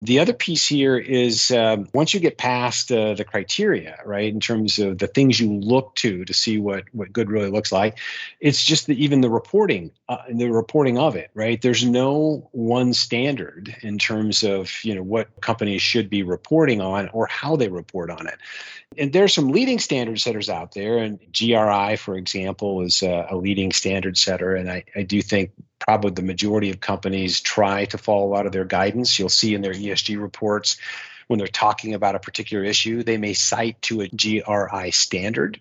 the 0.02 0.18
other 0.18 0.32
piece 0.32 0.66
here 0.66 0.98
is 0.98 1.52
um, 1.52 1.88
once 1.94 2.12
you 2.12 2.18
get 2.18 2.36
past 2.36 2.90
uh, 2.90 3.14
the 3.14 3.24
criteria, 3.24 4.00
right, 4.04 4.28
in 4.28 4.40
terms 4.40 4.80
of 4.80 4.98
the 4.98 5.06
things 5.06 5.38
you 5.38 5.52
look 5.52 5.94
to 5.94 6.24
to 6.24 6.34
see 6.34 6.58
what 6.58 6.84
what 6.90 7.12
good 7.12 7.30
really 7.30 7.50
looks 7.50 7.70
like, 7.70 8.00
it's 8.40 8.64
just 8.64 8.88
the, 8.88 9.00
even 9.02 9.20
the 9.20 9.30
reporting, 9.30 9.92
uh, 10.08 10.18
the 10.28 10.50
reporting 10.50 10.98
of 10.98 11.14
it, 11.14 11.30
right. 11.34 11.62
There's 11.62 11.84
no 11.84 12.48
one 12.50 12.94
standard 12.94 13.76
in 13.82 13.96
terms 13.96 14.42
of 14.42 14.72
you 14.82 14.92
know 14.92 15.04
what 15.04 15.40
companies 15.40 15.82
should 15.82 16.10
be 16.10 16.24
reporting 16.24 16.80
on 16.80 17.08
or 17.10 17.28
how 17.28 17.54
they 17.54 17.68
report 17.68 18.10
on 18.10 18.26
it. 18.26 18.38
And 18.98 19.12
there's 19.12 19.32
some 19.32 19.48
leading 19.48 19.78
standard 19.78 20.20
setters 20.20 20.50
out 20.50 20.72
there, 20.72 20.98
and 20.98 21.20
GRI, 21.32 21.96
for 21.96 22.16
example, 22.16 22.80
is 22.80 23.04
a, 23.04 23.28
a 23.30 23.36
leading 23.36 23.70
standard 23.70 24.18
setter, 24.18 24.56
and 24.56 24.68
I, 24.68 24.82
I 24.96 25.02
do 25.02 25.22
think 25.22 25.52
probably 25.84 26.10
the 26.12 26.22
majority 26.22 26.70
of 26.70 26.80
companies 26.80 27.40
try 27.40 27.84
to 27.86 27.98
follow 27.98 28.26
lot 28.28 28.46
of 28.46 28.52
their 28.52 28.64
guidance. 28.64 29.18
You'll 29.18 29.28
see 29.28 29.54
in 29.54 29.62
their 29.62 29.74
ESG 29.74 30.20
reports 30.20 30.76
when 31.28 31.38
they're 31.38 31.48
talking 31.48 31.94
about 31.94 32.14
a 32.14 32.20
particular 32.20 32.64
issue, 32.64 33.02
they 33.02 33.16
may 33.16 33.32
cite 33.32 33.80
to 33.82 34.02
a 34.02 34.08
GRI 34.08 34.90
standard 34.90 35.60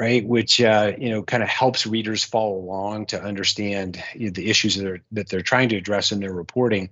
right? 0.00 0.26
Which 0.26 0.60
uh, 0.60 0.92
you 0.98 1.10
know 1.10 1.22
kind 1.22 1.42
of 1.42 1.48
helps 1.48 1.86
readers 1.86 2.24
follow 2.24 2.56
along 2.56 3.06
to 3.06 3.22
understand 3.22 4.02
you 4.14 4.26
know, 4.26 4.32
the 4.32 4.48
issues 4.48 4.76
that 4.76 4.82
they're 4.82 5.02
that 5.12 5.28
they're 5.28 5.42
trying 5.42 5.68
to 5.70 5.76
address 5.76 6.12
in 6.12 6.20
their 6.20 6.32
reporting. 6.32 6.88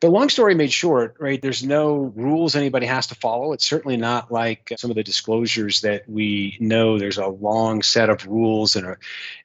But 0.00 0.10
long 0.10 0.28
story 0.28 0.54
made 0.54 0.72
short, 0.72 1.16
right? 1.18 1.40
There's 1.40 1.62
no 1.62 2.12
rules 2.14 2.54
anybody 2.54 2.86
has 2.86 3.06
to 3.08 3.14
follow. 3.14 3.52
It's 3.52 3.66
certainly 3.66 3.96
not 3.96 4.30
like 4.30 4.72
some 4.76 4.90
of 4.90 4.96
the 4.96 5.02
disclosures 5.02 5.80
that 5.80 6.08
we 6.08 6.56
know. 6.60 6.98
There's 6.98 7.18
a 7.18 7.26
long 7.26 7.82
set 7.82 8.10
of 8.10 8.26
rules 8.26 8.76
and 8.76 8.86
a, 8.86 8.96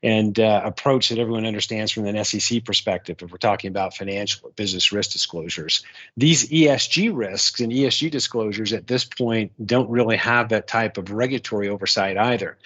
and 0.03 0.39
uh, 0.39 0.61
approach 0.65 1.09
that 1.09 1.17
everyone 1.17 1.45
understands 1.45 1.91
from 1.91 2.05
an 2.05 2.23
SEC 2.23 2.65
perspective. 2.65 3.17
If 3.21 3.31
we're 3.31 3.37
talking 3.37 3.69
about 3.69 3.95
financial 3.95 4.47
or 4.47 4.51
business 4.51 4.91
risk 4.91 5.11
disclosures, 5.11 5.83
these 6.17 6.49
ESG 6.49 7.11
risks 7.15 7.61
and 7.61 7.71
ESG 7.71 8.11
disclosures 8.11 8.73
at 8.73 8.87
this 8.87 9.05
point 9.05 9.51
don't 9.65 9.89
really 9.89 10.17
have 10.17 10.49
that 10.49 10.67
type 10.67 10.97
of 10.97 11.11
regulatory 11.11 11.69
oversight 11.69 12.17
either. 12.17 12.56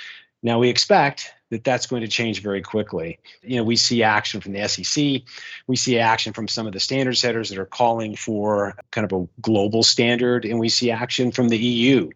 Now 0.44 0.60
we 0.60 0.70
expect 0.70 1.34
that 1.52 1.64
that's 1.64 1.86
going 1.86 2.02
to 2.02 2.08
change 2.08 2.42
very 2.42 2.62
quickly. 2.62 3.20
You 3.44 3.58
know, 3.58 3.64
we 3.64 3.76
see 3.76 4.04
action 4.04 4.42
from 4.42 4.54
the 4.54 4.68
SEC, 4.68 5.22
we 5.68 5.76
see 5.76 6.00
action 6.00 6.34
from 6.34 6.48
some 6.48 6.66
of 6.66 6.74
the 6.74 6.80
standard 6.80 7.18
setters 7.18 7.50
that 7.50 7.60
are 7.60 7.66
calling 7.66 8.16
for 8.16 8.76
kind 8.92 9.10
of 9.10 9.22
a 9.22 9.28
global 9.42 9.84
standard, 9.84 10.46
and 10.46 10.60
we 10.60 10.70
see 10.70 10.90
action 10.92 11.32
from 11.32 11.50
the 11.50 11.58
EU. 11.58 12.10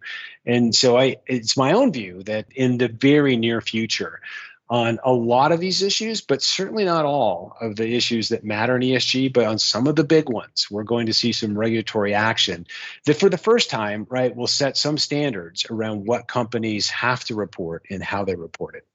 And 0.46 0.74
so 0.74 0.98
I 0.98 1.18
it's 1.28 1.58
my 1.58 1.74
own 1.74 1.92
view 1.92 2.24
that 2.24 2.46
in 2.56 2.78
the 2.78 2.88
very 2.88 3.36
near 3.36 3.62
future, 3.62 4.22
on 4.70 5.00
a 5.04 5.12
lot 5.12 5.52
of 5.52 5.60
these 5.60 5.82
issues, 5.82 6.22
but 6.22 6.42
certainly 6.42 6.86
not 6.86 7.06
all 7.06 7.56
of 7.62 7.76
the 7.76 7.96
issues 7.96 8.30
that 8.30 8.44
matter 8.44 8.76
in 8.76 8.82
ESG. 8.82 9.32
But 9.32 9.46
on 9.46 9.60
some 9.60 9.88
of 9.88 9.96
the 9.96 10.04
big 10.04 10.30
ones, 10.30 10.68
we're 10.72 10.84
going 10.84 11.06
to 11.06 11.14
see 11.14 11.32
some 11.32 11.58
regulatory 11.58 12.14
action 12.14 12.66
that, 13.06 13.20
for 13.20 13.30
the 13.30 13.38
first 13.38 13.70
time, 13.70 14.08
right, 14.10 14.36
will 14.36 14.48
set 14.48 14.78
some 14.78 14.98
standards 14.98 15.66
around 15.70 16.08
what 16.08 16.28
companies 16.28 16.90
have 16.90 17.24
to 17.26 17.36
report 17.36 17.86
and 17.90 18.04
how 18.04 18.26
they 18.26 18.36
report 18.36 18.76
it. 18.76 18.86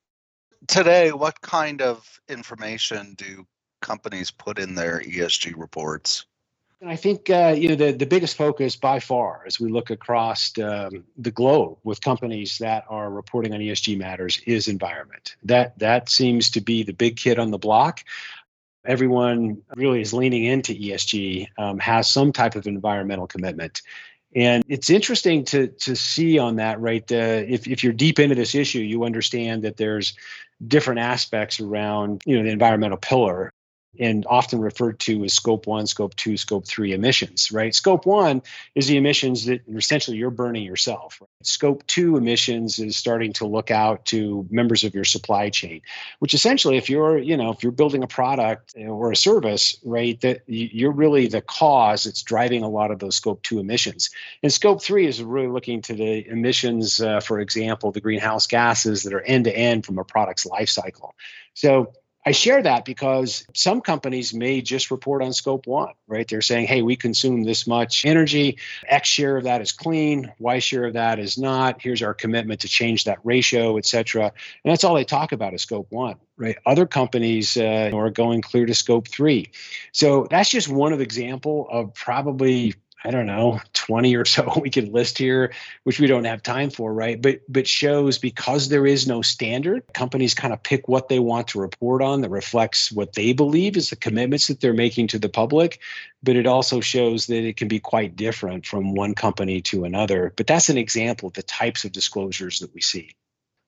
Today, 0.67 1.13
what 1.13 1.41
kind 1.41 1.81
of 1.81 2.21
information 2.29 3.15
do 3.15 3.47
companies 3.81 4.31
put 4.31 4.59
in 4.59 4.75
their 4.75 5.01
ESG 5.01 5.55
reports? 5.57 6.27
I 6.87 6.97
think 6.97 7.29
uh, 7.29 7.55
you 7.57 7.69
know 7.69 7.75
the, 7.75 7.93
the 7.93 8.07
biggest 8.07 8.37
focus 8.37 8.75
by 8.75 9.01
far 9.01 9.43
as 9.47 9.61
we 9.61 9.71
look 9.71 9.91
across 9.91 10.57
um, 10.59 11.05
the 11.19 11.31
globe 11.31 11.79
with 11.85 12.01
companies 12.01 12.59
that 12.59 12.85
are 12.89 13.11
reporting 13.11 13.53
on 13.53 13.61
ESG 13.61 13.99
matters 13.99 14.41
is 14.47 14.67
environment. 14.67 15.37
That 15.43 15.79
that 15.79 16.09
seems 16.09 16.51
to 16.53 16.61
be 16.61 16.83
the 16.83 16.95
big 16.95 17.17
kid 17.17 17.39
on 17.39 17.51
the 17.51 17.59
block. 17.59 18.03
Everyone 18.87 19.61
really 19.77 20.01
is 20.01 20.15
leaning 20.15 20.45
into 20.45 20.73
ESG, 20.73 21.49
um, 21.59 21.79
has 21.81 22.09
some 22.09 22.33
type 22.33 22.55
of 22.55 22.67
environmental 22.67 23.27
commitment. 23.27 23.83
And 24.35 24.65
it's 24.67 24.89
interesting 24.89 25.45
to 25.47 25.69
to 25.69 25.95
see 25.95 26.39
on 26.39 26.57
that, 26.57 26.81
right? 26.81 27.11
Uh, 27.13 27.45
if 27.47 27.69
if 27.69 27.85
you're 27.85 27.93
deep 27.93 28.19
into 28.19 28.35
this 28.35 28.55
issue, 28.55 28.81
you 28.81 29.05
understand 29.05 29.65
that 29.65 29.77
there's 29.77 30.15
different 30.67 31.01
aspects 31.01 31.61
around 31.61 32.23
you 32.25 32.39
know 32.39 32.45
the 32.45 32.51
environmental 32.51 32.97
pillar 32.99 33.53
and 33.99 34.25
often 34.29 34.61
referred 34.61 34.99
to 35.01 35.25
as 35.25 35.35
scope 35.35 35.67
one, 35.67 35.87
scope 35.87 36.15
two, 36.15 36.37
scope 36.37 36.67
three 36.67 36.93
emissions, 36.93 37.51
right? 37.51 37.75
Scope 37.75 38.07
one 38.07 38.43
is 38.75 38.87
the 38.87 38.97
emissions 38.97 39.47
that 39.47 39.63
essentially 39.69 40.17
you're 40.17 40.31
burning 40.31 40.63
yourself. 40.63 41.19
Right? 41.21 41.29
Scope 41.43 41.87
two 41.87 42.17
emissions 42.17 42.79
is 42.79 42.97
starting 42.97 43.33
to 43.35 43.47
look 43.47 43.71
out 43.71 44.05
to 44.07 44.47
members 44.51 44.85
of 44.85 44.95
your 44.95 45.05
supply 45.05 45.51
chain, 45.51 45.83
which 46.21 46.35
essentially, 46.35 46.77
if 46.77 46.89
you're, 46.89 47.19
you 47.19 47.37
know, 47.37 47.51
if 47.51 47.63
you're 47.63 47.73
building 47.73 48.03
a 48.03 48.07
product 48.07 48.75
or 48.79 49.11
a 49.11 49.17
service, 49.17 49.77
right, 49.85 50.21
that 50.21 50.43
you're 50.47 50.93
really 50.93 51.27
the 51.27 51.41
cause 51.41 52.05
that's 52.05 52.23
driving 52.23 52.63
a 52.63 52.69
lot 52.69 52.91
of 52.91 53.01
those 53.01 53.17
scope 53.17 53.43
two 53.43 53.59
emissions. 53.59 54.11
And 54.43 54.53
scope 54.53 54.83
three 54.83 55.07
is 55.07 55.23
really 55.23 55.49
looking 55.49 55.83
to 55.83 55.95
the 55.95 56.27
emissions, 56.29 57.01
uh, 57.01 57.21
for 57.21 57.41
example, 57.41 57.91
the 57.91 58.01
greenhouse 58.01 58.47
gases 58.47 59.03
that 59.03 59.13
are 59.13 59.23
end 59.23 59.45
to 59.47 59.57
end 59.57 59.85
from 59.85 59.99
a 59.99 60.05
product's 60.05 60.47
life 60.47 60.69
cycle. 60.69 61.15
So 61.55 61.93
I 62.27 62.33
share 62.33 62.63
that 62.63 62.85
because 62.85 63.47
some 63.55 63.81
companies 63.81 64.35
may 64.35 64.61
just 64.61 64.91
report 64.91 65.23
on 65.23 65.33
scope 65.33 65.67
one, 65.67 65.95
right? 66.07 66.29
They're 66.29 66.43
saying, 66.43 66.67
hey, 66.67 66.83
we 66.83 66.95
consume 66.95 67.45
this 67.45 67.67
much 67.67 68.05
energy. 68.05 68.59
X 68.87 69.09
share 69.09 69.39
of 69.39 69.45
that 69.45 69.63
is 69.63 69.73
clean, 69.73 70.31
Y 70.39 70.59
share 70.59 70.85
of 70.85 70.93
that 70.93 71.19
is 71.19 71.39
not. 71.39 71.81
Here's 71.81 72.03
our 72.03 72.13
commitment 72.13 72.61
to 72.61 72.69
change 72.69 73.05
that 73.05 73.21
ratio, 73.25 73.79
et 73.79 73.87
cetera. 73.87 74.25
And 74.25 74.71
that's 74.71 74.85
all 74.85 74.95
they 74.95 75.05
talk 75.05 75.33
about 75.33 75.55
is 75.55 75.63
scope 75.63 75.87
one, 75.91 76.17
right? 76.37 76.57
Other 76.67 76.85
companies 76.85 77.57
uh, 77.57 77.91
are 77.95 78.11
going 78.11 78.43
clear 78.43 78.67
to 78.67 78.75
scope 78.75 79.09
three. 79.09 79.51
So 79.93 80.27
that's 80.31 80.51
just 80.51 80.69
one 80.69 80.93
of 80.93 81.01
example 81.01 81.69
of 81.71 81.95
probably 81.95 82.75
I 83.03 83.11
don't 83.11 83.27
know, 83.27 83.61
20 83.73 84.15
or 84.17 84.25
so 84.25 84.53
we 84.61 84.71
could 84.71 84.89
list 84.89 85.17
here, 85.17 85.53
which 85.85 85.99
we 85.99 86.07
don't 86.07 86.25
have 86.25 86.43
time 86.43 86.71
for, 86.71 86.93
right? 86.93 87.21
But 87.21 87.41
but 87.49 87.67
shows 87.67 88.19
because 88.19 88.69
there 88.69 88.87
is 88.87 89.07
no 89.07 89.23
standard, 89.23 89.83
companies 89.95 90.35
kind 90.35 90.53
of 90.53 90.63
pick 90.63 90.89
what 90.89 91.09
they 91.09 91.19
want 91.19 91.49
to 91.49 91.61
report 91.61 92.03
on 92.03 92.21
that 92.21 92.31
reflects 92.31 92.93
what 92.93 93.15
they 93.15 93.33
believe 93.33 93.77
is 93.77 93.91
the 93.91 93.97
commitments 93.97 94.49
that 94.49 94.61
they're 94.61 94.75
making 94.75 95.09
to 95.09 95.19
the 95.19 95.29
public. 95.29 95.81
But 96.23 96.37
it 96.37 96.47
also 96.47 96.81
shows 96.81 97.27
that 97.27 97.45
it 97.45 97.57
can 97.57 97.69
be 97.69 97.81
quite 97.81 98.17
different 98.17 98.67
from 98.67 98.95
one 98.95 99.15
company 99.15 99.63
to 99.63 99.85
another. 99.85 100.35
But 100.37 100.47
that's 100.47 100.69
an 100.69 100.77
example 100.77 101.29
of 101.29 101.35
the 101.35 101.43
types 101.43 101.85
of 101.85 101.93
disclosures 101.93 102.59
that 102.59 102.75
we 102.75 102.83
see. 102.83 103.11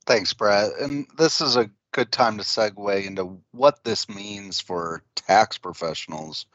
Thanks, 0.05 0.33
Brad. 0.33 0.73
And 0.73 1.07
this 1.17 1.41
is 1.41 1.57
a 1.57 1.71
good 1.93 2.11
time 2.11 2.39
to 2.39 2.45
segue 2.45 3.07
into 3.07 3.39
what 3.53 3.85
this 3.85 4.09
means 4.09 4.61
for 4.61 5.03
tax 5.15 5.59
professionals. 5.59 6.47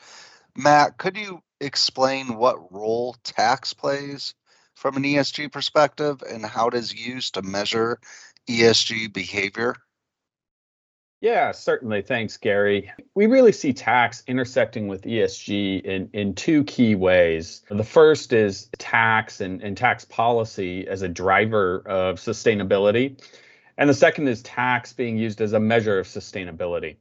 Matt, 0.58 0.98
could 0.98 1.16
you 1.18 1.44
explain 1.62 2.36
what 2.36 2.74
role 2.74 3.16
tax 3.24 3.74
plays 3.74 4.34
from 4.76 4.98
an 4.98 5.04
ESG 5.04 5.52
perspective 5.52 6.24
and 6.28 6.44
how 6.44 6.68
it 6.70 6.74
is 6.74 6.94
used 6.94 7.36
to 7.36 7.44
measure 7.44 8.00
ESG 8.50 9.14
behavior? 9.14 9.76
Yeah, 11.22 11.52
certainly. 11.52 12.02
Thanks, 12.02 12.38
Gary. 12.38 12.92
We 13.14 13.28
really 13.28 13.52
see 13.52 13.72
tax 13.72 14.24
intersecting 14.26 14.88
with 14.88 15.04
ESG 15.04 15.82
in, 15.82 16.10
in 16.14 16.34
two 16.34 16.64
key 16.64 16.96
ways. 16.96 17.62
The 17.70 17.84
first 17.84 18.34
is 18.34 18.70
tax 18.80 19.42
and, 19.42 19.62
and 19.62 19.78
tax 19.78 20.06
policy 20.06 20.88
as 20.88 21.04
a 21.04 21.08
driver 21.08 21.84
of 21.88 22.18
sustainability. 22.18 23.20
And 23.78 23.88
the 23.88 23.94
second 23.94 24.28
is 24.28 24.42
tax 24.42 24.92
being 24.92 25.18
used 25.18 25.40
as 25.40 25.54
a 25.54 25.60
measure 25.60 26.00
of 26.00 26.08
sustainability. 26.08 26.98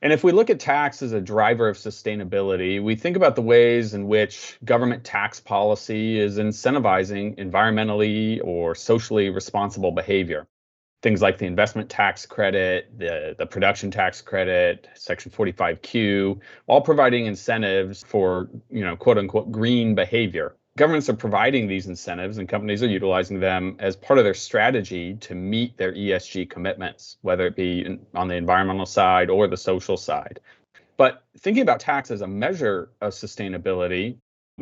And 0.00 0.12
if 0.12 0.22
we 0.22 0.30
look 0.30 0.48
at 0.48 0.60
tax 0.60 1.02
as 1.02 1.12
a 1.12 1.20
driver 1.20 1.68
of 1.68 1.76
sustainability, 1.76 2.82
we 2.82 2.94
think 2.94 3.16
about 3.16 3.34
the 3.34 3.42
ways 3.42 3.94
in 3.94 4.06
which 4.06 4.56
government 4.64 5.02
tax 5.02 5.40
policy 5.40 6.20
is 6.20 6.38
incentivizing 6.38 7.36
environmentally 7.36 8.40
or 8.44 8.74
socially 8.74 9.28
responsible 9.30 9.90
behavior 9.90 10.46
things 11.02 11.22
like 11.22 11.38
the 11.38 11.46
investment 11.46 11.88
tax 11.88 12.26
credit, 12.26 12.90
the, 12.98 13.34
the 13.38 13.46
production 13.46 13.90
tax 13.90 14.20
credit, 14.20 14.88
Section 14.94 15.30
45Q, 15.30 16.40
all 16.66 16.80
providing 16.80 17.26
incentives 17.26 18.02
for, 18.02 18.48
you 18.70 18.84
know, 18.84 18.96
quote 18.96 19.18
unquote 19.18 19.52
green 19.52 19.94
behavior. 19.94 20.56
Governments 20.78 21.08
are 21.08 21.14
providing 21.14 21.66
these 21.66 21.88
incentives 21.88 22.38
and 22.38 22.48
companies 22.48 22.84
are 22.84 22.88
utilizing 22.88 23.40
them 23.40 23.74
as 23.80 23.96
part 23.96 24.20
of 24.20 24.24
their 24.24 24.32
strategy 24.32 25.16
to 25.16 25.34
meet 25.34 25.76
their 25.76 25.92
ESG 25.92 26.48
commitments, 26.48 27.16
whether 27.22 27.48
it 27.48 27.56
be 27.56 27.84
in, 27.84 28.06
on 28.14 28.28
the 28.28 28.36
environmental 28.36 28.86
side 28.86 29.28
or 29.28 29.48
the 29.48 29.56
social 29.56 29.96
side. 29.96 30.38
But 30.96 31.24
thinking 31.36 31.62
about 31.62 31.80
tax 31.80 32.12
as 32.12 32.20
a 32.20 32.28
measure 32.28 32.90
of 33.00 33.12
sustainability, 33.12 34.18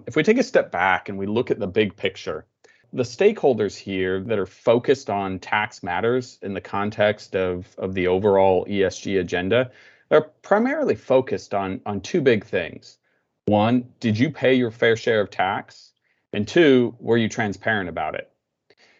if 0.06 0.16
we 0.16 0.23
take 0.23 0.38
a 0.38 0.42
step 0.42 0.73
back 0.73 1.11
and 1.11 1.18
we 1.18 1.26
look 1.26 1.50
at 1.50 1.58
the 1.58 1.66
big 1.66 1.94
picture, 1.94 2.46
the 2.94 3.02
stakeholders 3.02 3.76
here 3.76 4.23
that 4.23 4.38
are 4.38 4.46
focused 4.46 5.11
on 5.11 5.38
tax 5.38 5.82
matters 5.82 6.38
in 6.40 6.54
the 6.54 6.62
context 6.62 7.37
of, 7.37 7.66
of 7.76 7.92
the 7.92 8.06
overall 8.06 8.64
ESG 8.64 9.20
agenda, 9.20 9.70
they're 10.08 10.23
primarily 10.23 10.94
focused 10.94 11.52
on, 11.52 11.82
on 11.85 12.00
two 12.00 12.23
big 12.23 12.42
things. 12.42 12.96
One, 13.44 13.92
did 14.00 14.18
you 14.18 14.30
pay 14.30 14.54
your 14.54 14.70
fair 14.70 14.96
share 14.96 15.20
of 15.20 15.28
tax? 15.28 15.92
And 16.37 16.47
two, 16.47 16.95
were 17.00 17.16
you 17.16 17.31
transparent 17.31 17.88
about 17.88 18.14
it? 18.14 18.31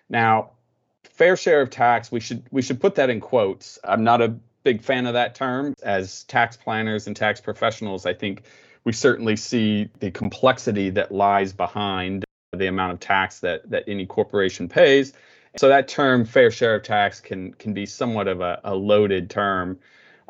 Now, 0.09 0.53
fair 1.05 1.37
share 1.37 1.61
of 1.61 1.69
tax, 1.69 2.11
we 2.11 2.19
should 2.19 2.43
we 2.51 2.63
should 2.63 2.81
put 2.81 2.95
that 2.95 3.11
in 3.11 3.21
quotes. 3.21 3.79
I'm 3.85 4.05
not 4.05 4.23
a 4.23 4.29
big 4.65 4.81
fan 4.81 5.05
of 5.05 5.13
that 5.13 5.35
term. 5.35 5.75
As 5.83 6.25
tax 6.25 6.57
planners 6.57 7.07
and 7.07 7.15
tax 7.15 7.43
professionals, 7.43 8.07
I 8.07 8.15
think 8.15 8.45
we 8.85 8.95
certainly 8.95 9.37
see 9.37 9.91
the 10.01 10.11
complexity 10.11 10.89
that 10.91 11.13
lies 11.13 11.53
behind 11.53 12.25
the 12.55 12.69
amount 12.69 12.95
of 12.95 13.01
tax 13.01 13.41
that 13.41 13.69
that 13.69 13.85
any 13.87 14.07
corporation 14.07 14.67
pays. 14.67 15.13
So 15.59 15.69
that 15.69 15.89
term 15.89 16.25
fair 16.25 16.51
share 16.51 16.77
of 16.77 16.85
tax 16.85 17.21
can 17.21 17.53
can 17.53 17.75
be 17.75 17.85
somewhat 17.85 18.29
of 18.29 18.41
a, 18.41 18.63
a 18.65 18.75
loaded 18.75 19.29
term. 19.29 19.79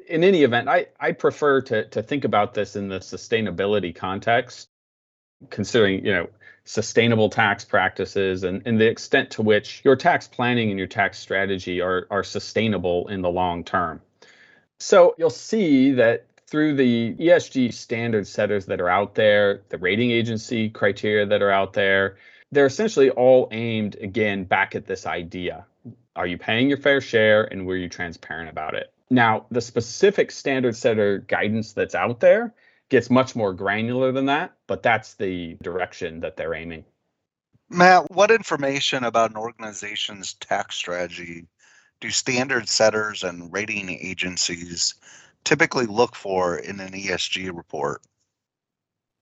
In 0.09 0.25
any 0.25 0.43
event, 0.43 0.69
I, 0.69 0.87
I 0.99 1.13
prefer 1.13 1.61
to 1.63 1.85
to 1.85 2.03
think 2.03 2.25
about 2.25 2.55
this 2.55 2.75
in 2.75 2.89
the 2.89 2.99
sustainability 2.99 3.95
context, 3.95 4.67
considering 5.51 6.05
you 6.05 6.13
know 6.13 6.29
sustainable 6.67 7.31
tax 7.31 7.65
practices 7.65 8.43
and, 8.43 8.61
and 8.67 8.79
the 8.79 8.87
extent 8.87 9.31
to 9.31 9.43
which 9.43 9.81
your 9.85 9.97
tax 9.97 10.29
planning 10.29 10.69
and 10.69 10.79
your 10.79 10.89
tax 10.89 11.19
strategy 11.19 11.81
are, 11.81 12.07
are 12.11 12.25
sustainable 12.25 13.09
in 13.09 13.23
the 13.23 13.31
long 13.31 13.65
term. 13.65 14.03
So 14.79 15.15
you'll 15.17 15.31
see 15.31 15.93
that 15.93 16.27
through 16.49 16.75
the 16.75 17.15
ESG 17.15 17.73
standard 17.73 18.27
setters 18.27 18.67
that 18.67 18.81
are 18.81 18.89
out 18.89 19.15
there, 19.15 19.63
the 19.69 19.79
rating 19.79 20.11
agency 20.11 20.69
criteria 20.69 21.25
that 21.27 21.41
are 21.41 21.51
out 21.51 21.73
there, 21.73 22.17
they're 22.53 22.67
essentially 22.67 23.11
all 23.11 23.49
aimed 23.53 23.97
again 23.97 24.45
back 24.45 24.75
at 24.75 24.87
this 24.87 25.07
idea. 25.07 25.65
Are 26.17 26.27
you 26.27 26.37
paying 26.37 26.69
your 26.69 26.79
fair 26.79 27.01
share 27.01 27.45
and 27.45 27.67
were 27.67 27.77
you 27.77 27.89
transparent 27.89 28.49
about 28.51 28.75
it? 28.75 28.93
Now, 29.09 29.47
the 29.51 29.61
specific 29.61 30.33
standard 30.33 30.75
setter 30.75 31.19
guidance 31.19 31.73
that's 31.73 31.95
out 31.95 32.21
there 32.21 32.55
gets 32.89 33.11
much 33.11 33.35
more 33.35 33.53
granular 33.53 34.13
than 34.13 34.27
that, 34.27 34.53
but 34.67 34.83
that's 34.83 35.15
the 35.15 35.57
direction 35.63 36.21
that 36.21 36.37
they're 36.37 36.55
aiming. 36.55 36.85
Matt, 37.69 38.11
what 38.13 38.31
information 38.31 39.05
about 39.05 39.31
an 39.31 39.37
organization's 39.37 40.35
tax 40.35 40.77
strategy 40.77 41.47
do 42.01 42.11
standard 42.11 42.69
setters 42.69 43.25
and 43.25 43.53
rating 43.53 43.91
agencies 43.91 44.95
typically 45.45 45.87
look 45.87 46.15
for 46.15 46.59
in 46.59 46.79
an 46.81 46.93
ESG 46.93 47.57
report? 47.57 48.03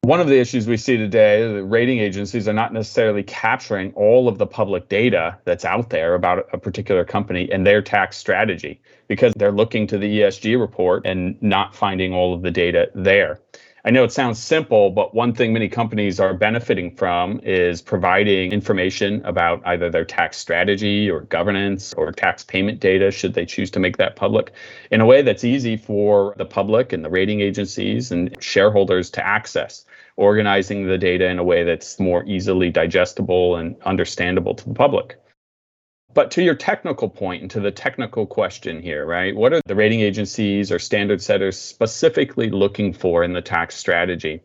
One 0.03 0.21
of 0.21 0.27
the 0.27 0.39
issues 0.39 0.67
we 0.67 0.77
see 0.77 0.99
today, 0.99 1.51
the 1.51 1.65
rating 1.65 2.01
agencies 2.01 2.47
are 2.47 2.53
not 2.53 2.75
necessarily 2.75 3.23
capturing 3.23 3.91
all 3.95 4.29
of 4.29 4.37
the 4.37 4.47
public 4.47 4.91
data 4.91 5.39
that's 5.45 5.65
out 5.65 5.89
there 5.89 6.15
about 6.15 6.47
a 6.53 6.59
particular 6.59 7.07
company 7.07 7.51
and 7.51 7.67
their 7.67 7.81
tax 7.81 8.19
strategy 8.19 8.83
because 9.09 9.33
they're 9.35 9.51
looking 9.51 9.87
to 9.87 9.97
the 9.97 10.21
ESG 10.21 10.61
report 10.61 11.07
and 11.07 11.43
not 11.43 11.75
finding 11.75 12.13
all 12.13 12.35
of 12.35 12.43
the 12.43 12.51
data 12.51 12.91
there. 12.95 13.41
I 13.87 13.91
know 13.91 14.03
it 14.03 14.13
sounds 14.13 14.39
simple, 14.39 14.89
but 14.89 15.15
one 15.15 15.35
thing 15.35 15.53
many 15.53 15.69
companies 15.69 16.19
are 16.19 16.33
benefiting 16.33 16.97
from 16.97 17.39
is 17.43 17.83
providing 17.83 18.51
information 18.51 19.21
about 19.27 19.61
either 19.67 19.91
their 19.91 20.07
tax 20.07 20.39
strategy 20.39 21.11
or 21.11 21.21
governance 21.21 21.93
or 21.93 22.11
tax 22.11 22.45
payment 22.45 22.81
data, 22.81 23.11
should 23.11 23.35
they 23.35 23.45
choose 23.45 23.71
to 23.73 23.81
make 23.81 23.99
that 23.99 24.17
public, 24.17 24.53
in 24.91 25.03
a 25.03 25.07
way 25.07 25.21
that's 25.21 25.45
easy 25.45 25.77
for 25.77 26.35
the 26.39 26.47
public 26.47 26.95
and 26.95 27.05
the 27.05 27.11
rating 27.11 27.43
agencies 27.43 28.11
and 28.11 28.35
shareholders 28.43 29.11
to 29.11 29.27
access, 29.27 29.85
organizing 30.17 30.87
the 30.87 30.97
data 30.97 31.27
in 31.29 31.39
a 31.39 31.45
way 31.45 31.63
that's 31.63 32.01
more 32.01 32.25
easily 32.25 32.71
digestible 32.71 33.57
and 33.57 33.77
understandable 33.83 34.55
to 34.55 34.67
the 34.67 34.75
public. 34.75 35.21
But 36.15 36.31
to 36.33 36.43
your 36.43 36.55
technical 36.55 37.09
point 37.09 37.43
and 37.43 37.51
to 37.51 37.61
the 37.61 37.73
technical 37.73 38.25
question 38.25 38.81
here, 38.81 39.05
right? 39.05 39.35
What 39.35 39.53
are 39.53 39.61
the 39.67 39.75
rating 39.75 40.01
agencies 40.01 40.71
or 40.71 40.79
standard 40.79 41.21
setters 41.21 41.59
specifically 41.59 42.51
looking 42.51 42.93
for 42.93 43.25
in 43.25 43.33
the 43.33 43.43
tax 43.43 43.77
strategy? 43.77 44.41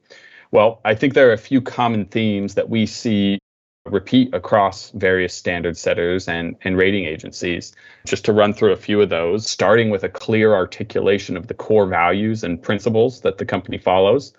Well, 0.52 0.82
I 0.84 0.96
think 0.96 1.14
there 1.14 1.30
are 1.30 1.34
a 1.34 1.38
few 1.38 1.62
common 1.62 2.06
themes 2.06 2.56
that 2.56 2.70
we 2.70 2.88
see 2.88 3.38
repeat 3.86 4.34
across 4.34 4.90
various 4.92 5.34
standard 5.34 5.78
setters 5.78 6.28
and, 6.28 6.56
and 6.64 6.76
rating 6.76 7.06
agencies. 7.06 7.74
Just 8.06 8.26
to 8.26 8.34
run 8.34 8.54
through 8.54 8.72
a 8.72 8.78
few 8.78 9.00
of 9.02 9.10
those, 9.10 9.48
starting 9.50 9.92
with 9.92 10.04
a 10.04 10.10
clear 10.10 10.54
articulation 10.54 11.38
of 11.38 11.48
the 11.48 11.54
core 11.54 11.86
values 11.86 12.44
and 12.44 12.62
principles 12.62 13.22
that 13.22 13.38
the 13.38 13.46
company 13.46 13.78
follows. 13.78 14.34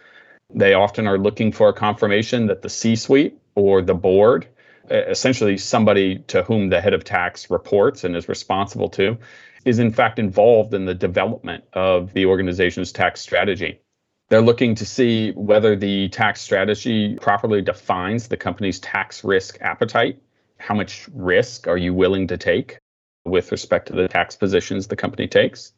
They 0.52 0.74
often 0.74 1.06
are 1.06 1.18
looking 1.18 1.52
for 1.52 1.68
a 1.68 1.72
confirmation 1.72 2.46
that 2.46 2.62
the 2.62 2.68
C 2.68 2.96
suite 2.96 3.38
or 3.54 3.82
the 3.82 3.94
board 3.94 4.48
essentially 4.90 5.56
somebody 5.56 6.18
to 6.28 6.42
whom 6.42 6.68
the 6.68 6.80
head 6.80 6.94
of 6.94 7.04
tax 7.04 7.50
reports 7.50 8.04
and 8.04 8.16
is 8.16 8.28
responsible 8.28 8.88
to, 8.90 9.16
is 9.64 9.78
in 9.78 9.92
fact 9.92 10.18
involved 10.18 10.74
in 10.74 10.84
the 10.84 10.94
development 10.94 11.64
of 11.72 12.12
the 12.12 12.26
organization's 12.26 12.92
tax 12.92 13.20
strategy. 13.20 13.80
They're 14.28 14.40
looking 14.40 14.74
to 14.76 14.86
see 14.86 15.32
whether 15.32 15.74
the 15.74 16.08
tax 16.08 16.40
strategy 16.40 17.16
properly 17.16 17.62
defines 17.62 18.28
the 18.28 18.36
company's 18.36 18.78
tax 18.78 19.24
risk 19.24 19.58
appetite. 19.60 20.22
How 20.58 20.74
much 20.74 21.08
risk 21.12 21.66
are 21.66 21.76
you 21.76 21.92
willing 21.92 22.28
to 22.28 22.36
take 22.36 22.78
with 23.24 23.50
respect 23.50 23.88
to 23.88 23.94
the 23.94 24.08
tax 24.08 24.36
positions 24.36 24.86
the 24.86 24.96
company 24.96 25.26
takes? 25.26 25.72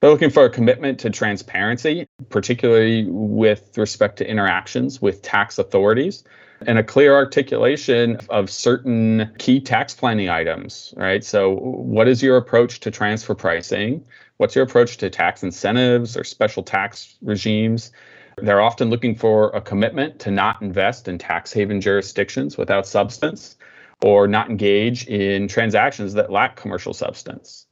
They're 0.00 0.10
looking 0.10 0.30
for 0.30 0.44
a 0.44 0.50
commitment 0.50 1.00
to 1.00 1.10
transparency, 1.10 2.06
particularly 2.28 3.06
with 3.08 3.76
respect 3.78 4.18
to 4.18 4.28
interactions 4.28 5.00
with 5.00 5.22
tax 5.22 5.58
authorities 5.58 6.24
and 6.66 6.78
a 6.78 6.82
clear 6.82 7.14
articulation 7.14 8.18
of 8.30 8.50
certain 8.50 9.30
key 9.38 9.60
tax 9.60 9.94
planning 9.94 10.28
items, 10.28 10.94
right? 10.96 11.22
So, 11.24 11.56
what 11.56 12.08
is 12.08 12.22
your 12.22 12.36
approach 12.36 12.80
to 12.80 12.90
transfer 12.90 13.34
pricing? 13.34 14.04
What's 14.38 14.54
your 14.54 14.64
approach 14.64 14.96
to 14.98 15.10
tax 15.10 15.42
incentives 15.42 16.16
or 16.16 16.24
special 16.24 16.62
tax 16.62 17.16
regimes? 17.22 17.92
They're 18.38 18.60
often 18.60 18.90
looking 18.90 19.14
for 19.14 19.48
a 19.50 19.60
commitment 19.60 20.18
to 20.20 20.30
not 20.30 20.60
invest 20.60 21.08
in 21.08 21.18
tax 21.18 21.52
haven 21.52 21.80
jurisdictions 21.80 22.58
without 22.58 22.86
substance 22.86 23.56
or 24.02 24.28
not 24.28 24.50
engage 24.50 25.06
in 25.06 25.48
transactions 25.48 26.12
that 26.14 26.30
lack 26.30 26.56
commercial 26.56 26.92
substance. 26.92 27.65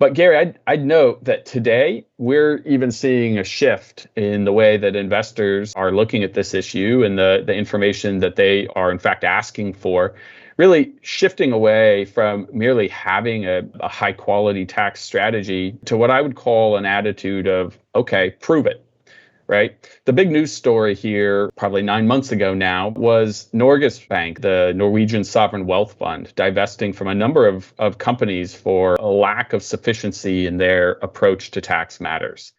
But 0.00 0.14
Gary, 0.14 0.38
I'd, 0.38 0.58
I'd 0.66 0.82
note 0.82 1.24
that 1.24 1.44
today 1.44 2.06
we're 2.16 2.62
even 2.64 2.90
seeing 2.90 3.38
a 3.38 3.44
shift 3.44 4.06
in 4.16 4.44
the 4.44 4.52
way 4.52 4.78
that 4.78 4.96
investors 4.96 5.74
are 5.76 5.92
looking 5.92 6.24
at 6.24 6.32
this 6.32 6.54
issue 6.54 7.04
and 7.04 7.18
the, 7.18 7.42
the 7.44 7.52
information 7.54 8.20
that 8.20 8.34
they 8.34 8.66
are 8.68 8.90
in 8.90 8.98
fact 8.98 9.24
asking 9.24 9.74
for, 9.74 10.14
really 10.56 10.94
shifting 11.02 11.52
away 11.52 12.06
from 12.06 12.48
merely 12.50 12.88
having 12.88 13.44
a, 13.44 13.60
a 13.80 13.88
high 13.88 14.14
quality 14.14 14.64
tax 14.64 15.02
strategy 15.02 15.76
to 15.84 15.98
what 15.98 16.10
I 16.10 16.22
would 16.22 16.34
call 16.34 16.78
an 16.78 16.86
attitude 16.86 17.46
of, 17.46 17.78
okay, 17.94 18.30
prove 18.40 18.64
it 18.64 18.82
right? 19.50 19.76
The 20.04 20.12
big 20.12 20.30
news 20.30 20.52
story 20.52 20.94
here, 20.94 21.50
probably 21.56 21.82
nine 21.82 22.06
months 22.06 22.30
ago 22.30 22.54
now, 22.54 22.90
was 22.90 23.48
Norges 23.52 24.06
Bank, 24.08 24.42
the 24.42 24.72
Norwegian 24.76 25.24
sovereign 25.24 25.66
wealth 25.66 25.94
fund, 25.94 26.32
divesting 26.36 26.92
from 26.92 27.08
a 27.08 27.16
number 27.16 27.48
of, 27.48 27.74
of 27.76 27.98
companies 27.98 28.54
for 28.54 28.94
a 28.94 29.08
lack 29.08 29.52
of 29.52 29.64
sufficiency 29.64 30.46
in 30.46 30.58
their 30.58 30.92
approach 31.02 31.50
to 31.50 31.60
tax 31.60 32.00
matters. 32.00 32.52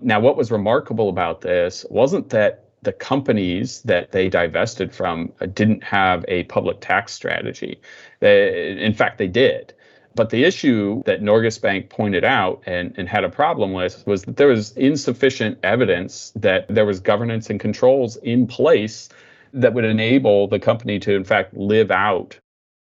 Now, 0.00 0.18
what 0.18 0.38
was 0.38 0.50
remarkable 0.50 1.10
about 1.10 1.42
this 1.42 1.84
wasn't 1.90 2.30
that 2.30 2.70
the 2.80 2.92
companies 2.92 3.82
that 3.82 4.10
they 4.10 4.30
divested 4.30 4.94
from 4.94 5.32
didn't 5.52 5.84
have 5.84 6.24
a 6.28 6.44
public 6.44 6.80
tax 6.80 7.12
strategy. 7.12 7.82
They, 8.20 8.78
in 8.80 8.94
fact, 8.94 9.18
they 9.18 9.28
did. 9.28 9.74
But 10.14 10.30
the 10.30 10.44
issue 10.44 11.02
that 11.04 11.22
Norges 11.22 11.60
Bank 11.60 11.90
pointed 11.90 12.24
out 12.24 12.62
and, 12.66 12.94
and 12.96 13.08
had 13.08 13.24
a 13.24 13.28
problem 13.28 13.72
with 13.72 14.04
was 14.06 14.22
that 14.24 14.36
there 14.36 14.48
was 14.48 14.76
insufficient 14.76 15.58
evidence 15.62 16.32
that 16.36 16.66
there 16.68 16.86
was 16.86 17.00
governance 17.00 17.50
and 17.50 17.60
controls 17.60 18.16
in 18.16 18.46
place 18.46 19.08
that 19.52 19.74
would 19.74 19.84
enable 19.84 20.48
the 20.48 20.58
company 20.58 20.98
to, 21.00 21.14
in 21.14 21.24
fact, 21.24 21.56
live 21.56 21.90
out 21.90 22.38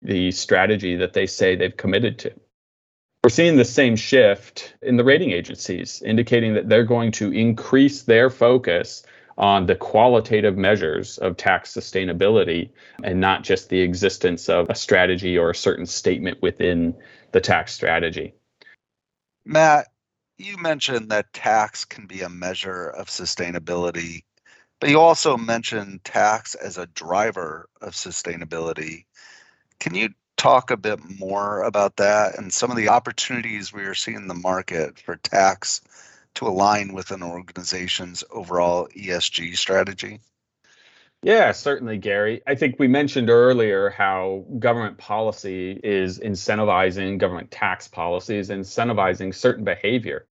the 0.01 0.31
strategy 0.31 0.95
that 0.95 1.13
they 1.13 1.25
say 1.25 1.55
they've 1.55 1.77
committed 1.77 2.17
to. 2.19 2.33
We're 3.23 3.29
seeing 3.29 3.57
the 3.57 3.65
same 3.65 3.95
shift 3.95 4.73
in 4.81 4.97
the 4.97 5.03
rating 5.03 5.31
agencies, 5.31 6.01
indicating 6.01 6.55
that 6.55 6.69
they're 6.69 6.83
going 6.83 7.11
to 7.13 7.31
increase 7.31 8.01
their 8.01 8.31
focus 8.31 9.03
on 9.41 9.65
the 9.65 9.75
qualitative 9.75 10.55
measures 10.55 11.17
of 11.17 11.35
tax 11.35 11.73
sustainability 11.73 12.69
and 13.03 13.19
not 13.19 13.43
just 13.43 13.69
the 13.69 13.81
existence 13.81 14.47
of 14.47 14.69
a 14.69 14.75
strategy 14.75 15.35
or 15.35 15.49
a 15.49 15.55
certain 15.55 15.87
statement 15.87 16.39
within 16.43 16.93
the 17.31 17.41
tax 17.41 17.73
strategy. 17.73 18.35
Matt, 19.43 19.87
you 20.37 20.57
mentioned 20.57 21.09
that 21.09 21.33
tax 21.33 21.85
can 21.85 22.05
be 22.05 22.21
a 22.21 22.29
measure 22.29 22.87
of 22.89 23.07
sustainability, 23.07 24.23
but 24.79 24.91
you 24.91 24.99
also 24.99 25.35
mentioned 25.37 26.03
tax 26.03 26.53
as 26.53 26.77
a 26.77 26.85
driver 26.87 27.67
of 27.81 27.93
sustainability. 27.93 29.05
Can 29.79 29.95
you 29.95 30.09
talk 30.37 30.69
a 30.69 30.77
bit 30.77 30.99
more 31.19 31.63
about 31.63 31.97
that 31.97 32.37
and 32.37 32.53
some 32.53 32.69
of 32.69 32.77
the 32.77 32.89
opportunities 32.89 33.73
we 33.73 33.83
are 33.83 33.95
seeing 33.95 34.17
in 34.17 34.27
the 34.27 34.35
market 34.35 34.99
for 34.99 35.15
tax 35.15 35.81
to 36.35 36.47
align 36.47 36.93
with 36.93 37.11
an 37.11 37.23
organization's 37.23 38.23
overall 38.31 38.87
ESG 38.95 39.57
strategy? 39.57 40.19
Yeah, 41.23 41.51
certainly, 41.51 41.99
Gary. 41.99 42.41
I 42.47 42.55
think 42.55 42.77
we 42.79 42.87
mentioned 42.87 43.29
earlier 43.29 43.91
how 43.91 44.43
government 44.57 44.97
policy 44.97 45.79
is 45.83 46.17
incentivizing, 46.17 47.19
government 47.19 47.51
tax 47.51 47.87
policies 47.87 48.49
incentivizing 48.49 49.35
certain 49.35 49.63
behavior. 49.63 50.25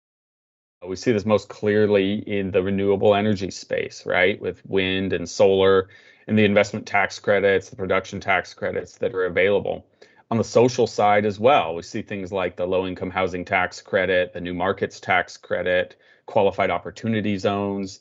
We 0.87 0.95
see 0.95 1.11
this 1.11 1.27
most 1.27 1.49
clearly 1.49 2.15
in 2.15 2.53
the 2.53 2.63
renewable 2.63 3.17
energy 3.17 3.51
space, 3.51 4.07
right? 4.07 4.41
With 4.41 4.65
wind 4.65 5.13
and 5.13 5.29
solar 5.29 5.89
and 6.29 6.39
the 6.39 6.45
investment 6.45 6.87
tax 6.87 7.19
credits, 7.19 7.71
the 7.71 7.77
production 7.77 8.21
tax 8.21 8.55
credits 8.55 8.99
that 8.99 9.13
are 9.13 9.25
available. 9.25 9.87
On 10.31 10.39
the 10.39 10.45
social 10.45 10.89
side 10.89 11.25
as 11.25 11.39
well, 11.39 11.77
we 11.77 11.83
see 11.83 12.03
things 12.03 12.33
like 12.33 12.57
the 12.57 12.67
low 12.67 12.87
income 12.87 13.11
housing 13.11 13.45
tax 13.45 13.81
credit, 13.81 14.33
the 14.33 14.41
new 14.41 14.55
markets 14.55 14.99
tax 14.99 15.37
credit, 15.37 15.95
qualified 16.27 16.69
opportunity 16.71 17.39
zones. 17.39 18.01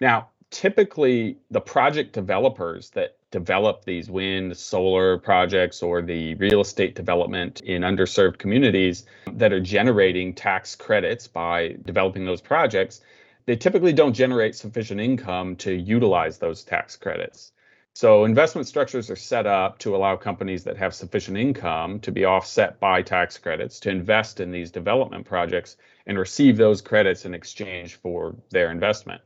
Now, 0.00 0.28
typically, 0.50 1.38
the 1.50 1.60
project 1.60 2.12
developers 2.12 2.90
that 2.90 3.16
develop 3.32 3.84
these 3.84 4.08
wind, 4.08 4.56
solar 4.56 5.18
projects, 5.18 5.82
or 5.82 6.00
the 6.00 6.36
real 6.36 6.60
estate 6.60 6.94
development 6.94 7.60
in 7.62 7.82
underserved 7.82 8.38
communities 8.38 9.04
that 9.32 9.52
are 9.52 9.58
generating 9.58 10.32
tax 10.32 10.76
credits 10.76 11.26
by 11.26 11.74
developing 11.84 12.24
those 12.24 12.40
projects, 12.40 13.00
they 13.46 13.56
typically 13.56 13.92
don't 13.92 14.12
generate 14.12 14.54
sufficient 14.54 15.00
income 15.00 15.56
to 15.56 15.72
utilize 15.72 16.38
those 16.38 16.62
tax 16.62 16.94
credits. 16.94 17.50
So 17.96 18.24
investment 18.24 18.66
structures 18.66 19.08
are 19.08 19.14
set 19.14 19.46
up 19.46 19.78
to 19.78 19.94
allow 19.94 20.16
companies 20.16 20.64
that 20.64 20.76
have 20.76 20.96
sufficient 20.96 21.36
income 21.36 22.00
to 22.00 22.10
be 22.10 22.24
offset 22.24 22.80
by 22.80 23.02
tax 23.02 23.38
credits 23.38 23.78
to 23.80 23.90
invest 23.90 24.40
in 24.40 24.50
these 24.50 24.72
development 24.72 25.24
projects 25.24 25.76
and 26.06 26.18
receive 26.18 26.56
those 26.56 26.82
credits 26.82 27.24
in 27.24 27.34
exchange 27.34 27.94
for 27.94 28.34
their 28.50 28.72
investment. 28.72 29.22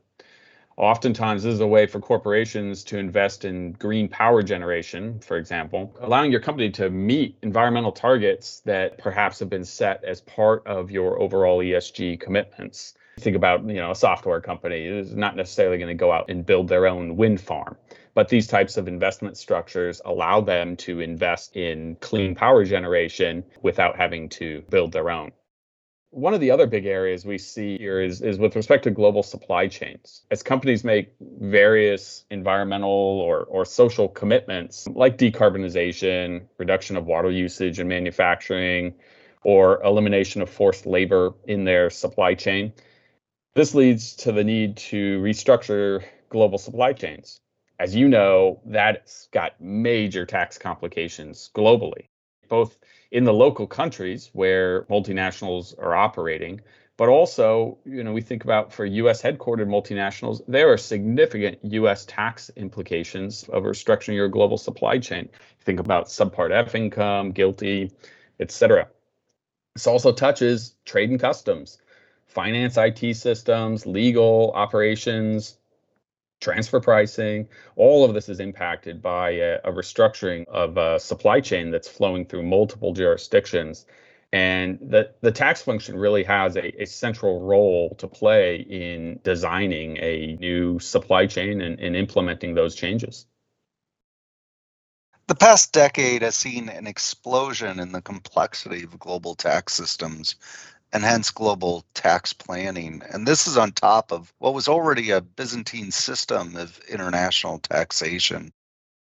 Oftentimes, 0.77 1.41
this 1.41 1.55
is 1.55 1.61
a 1.61 1.67
way 1.67 1.87
for 1.87 1.99
corporations 1.99 2.83
to 2.83 2.99
invest 2.99 3.43
in 3.43 3.71
green 3.71 4.07
power 4.07 4.43
generation, 4.43 5.19
for 5.19 5.37
example, 5.37 5.95
allowing 5.99 6.31
your 6.31 6.39
company 6.39 6.69
to 6.69 6.91
meet 6.91 7.39
environmental 7.41 7.91
targets 7.91 8.59
that 8.65 8.99
perhaps 8.99 9.39
have 9.39 9.49
been 9.49 9.65
set 9.65 10.03
as 10.03 10.21
part 10.21 10.65
of 10.67 10.91
your 10.91 11.19
overall 11.19 11.57
ESG 11.57 12.19
commitments. 12.19 12.93
Think 13.19 13.35
about, 13.35 13.67
you 13.67 13.75
know, 13.75 13.91
a 13.91 13.95
software 13.95 14.41
company 14.41 14.85
is 14.85 15.15
not 15.15 15.35
necessarily 15.35 15.77
going 15.77 15.89
to 15.89 15.93
go 15.93 16.11
out 16.11 16.29
and 16.29 16.45
build 16.45 16.67
their 16.67 16.87
own 16.87 17.17
wind 17.17 17.41
farm. 17.41 17.77
But 18.13 18.29
these 18.29 18.47
types 18.47 18.77
of 18.77 18.87
investment 18.87 19.37
structures 19.37 20.01
allow 20.03 20.41
them 20.41 20.75
to 20.77 20.99
invest 20.99 21.55
in 21.55 21.95
clean 22.01 22.35
power 22.35 22.65
generation 22.65 23.43
without 23.61 23.95
having 23.95 24.29
to 24.29 24.63
build 24.69 24.91
their 24.91 25.09
own. 25.09 25.31
One 26.11 26.33
of 26.33 26.39
the 26.39 26.49
other 26.49 26.65
big 26.65 26.87
areas 26.87 27.23
we 27.23 27.37
see 27.37 27.77
here 27.77 28.01
is, 28.01 28.21
is 28.21 28.39
with 28.39 28.55
respect 28.55 28.83
to 28.85 28.91
global 28.91 29.21
supply 29.21 29.67
chains. 29.67 30.23
As 30.31 30.41
companies 30.41 30.83
make 30.83 31.13
various 31.19 32.25
environmental 32.31 32.89
or, 32.89 33.43
or 33.43 33.63
social 33.63 34.07
commitments 34.07 34.87
like 34.87 35.19
decarbonization, 35.19 36.47
reduction 36.57 36.97
of 36.97 37.05
water 37.05 37.29
usage 37.29 37.79
in 37.79 37.87
manufacturing, 37.87 38.95
or 39.43 39.83
elimination 39.83 40.41
of 40.41 40.49
forced 40.49 40.87
labor 40.87 41.33
in 41.47 41.63
their 41.63 41.91
supply 41.91 42.33
chain, 42.33 42.73
this 43.55 43.73
leads 43.75 44.15
to 44.15 44.31
the 44.31 44.43
need 44.43 44.77
to 44.77 45.19
restructure 45.21 46.03
global 46.29 46.57
supply 46.57 46.93
chains 46.93 47.41
as 47.79 47.95
you 47.95 48.09
know, 48.09 48.59
that's 48.65 49.27
got 49.31 49.59
major 49.61 50.25
tax 50.25 50.57
complications 50.57 51.49
globally, 51.55 52.09
both 52.49 52.77
in 53.11 53.23
the 53.23 53.33
local 53.33 53.65
countries 53.65 54.29
where 54.33 54.83
multinationals 54.83 55.77
are 55.79 55.95
operating, 55.95 56.59
but 56.97 57.07
also, 57.07 57.77
you 57.85 58.03
know, 58.03 58.11
we 58.11 58.19
think 58.19 58.43
about 58.43 58.73
for 58.73 58.85
US 58.85 59.21
headquartered 59.21 59.69
multinationals, 59.69 60.41
there 60.45 60.71
are 60.71 60.77
significant 60.77 61.59
US 61.63 62.05
tax 62.05 62.51
implications 62.57 63.47
of 63.47 63.63
restructuring 63.63 64.15
your 64.15 64.27
global 64.27 64.57
supply 64.57 64.99
chain. 64.99 65.29
Think 65.61 65.79
about 65.79 66.07
subpart 66.07 66.51
F 66.51 66.75
income, 66.75 67.31
GILTI, 67.31 67.91
et 68.41 68.51
cetera. 68.51 68.89
This 69.75 69.87
also 69.87 70.11
touches 70.11 70.75
trade 70.83 71.09
and 71.09 71.19
customs, 71.19 71.77
finance 72.29 72.77
IT 72.77 73.15
systems, 73.15 73.85
legal 73.85 74.51
operations, 74.53 75.57
transfer 76.39 76.79
pricing. 76.79 77.49
All 77.75 78.05
of 78.05 78.13
this 78.13 78.29
is 78.29 78.39
impacted 78.39 79.01
by 79.01 79.31
a, 79.31 79.55
a 79.63 79.71
restructuring 79.71 80.47
of 80.47 80.77
a 80.77 80.99
supply 80.99 81.41
chain 81.41 81.71
that's 81.71 81.87
flowing 81.87 82.25
through 82.25 82.43
multiple 82.43 82.93
jurisdictions. 82.93 83.85
And 84.31 84.77
the, 84.79 85.11
the 85.21 85.31
tax 85.31 85.63
function 85.63 85.97
really 85.97 86.23
has 86.23 86.55
a, 86.55 86.83
a 86.83 86.85
central 86.85 87.41
role 87.41 87.95
to 87.95 88.07
play 88.07 88.57
in 88.57 89.19
designing 89.23 89.97
a 89.97 90.37
new 90.39 90.77
supply 90.79 91.25
chain 91.25 91.61
and, 91.61 91.79
and 91.79 91.95
implementing 91.95 92.53
those 92.53 92.75
changes. 92.75 93.25
The 95.25 95.35
past 95.35 95.73
decade 95.73 96.21
has 96.21 96.35
seen 96.35 96.69
an 96.69 96.87
explosion 96.87 97.79
in 97.79 97.91
the 97.91 98.01
complexity 98.01 98.83
of 98.83 98.99
global 98.99 99.35
tax 99.35 99.73
systems 99.73 100.35
and 100.91 101.03
hence 101.03 101.31
global 101.31 101.85
tax 101.93 102.33
planning. 102.33 103.01
And 103.11 103.27
this 103.27 103.47
is 103.47 103.57
on 103.57 103.71
top 103.71 104.11
of 104.11 104.33
what 104.39 104.53
was 104.53 104.67
already 104.67 105.11
a 105.11 105.21
Byzantine 105.21 105.91
system 105.91 106.55
of 106.55 106.79
international 106.89 107.59
taxation. 107.59 108.51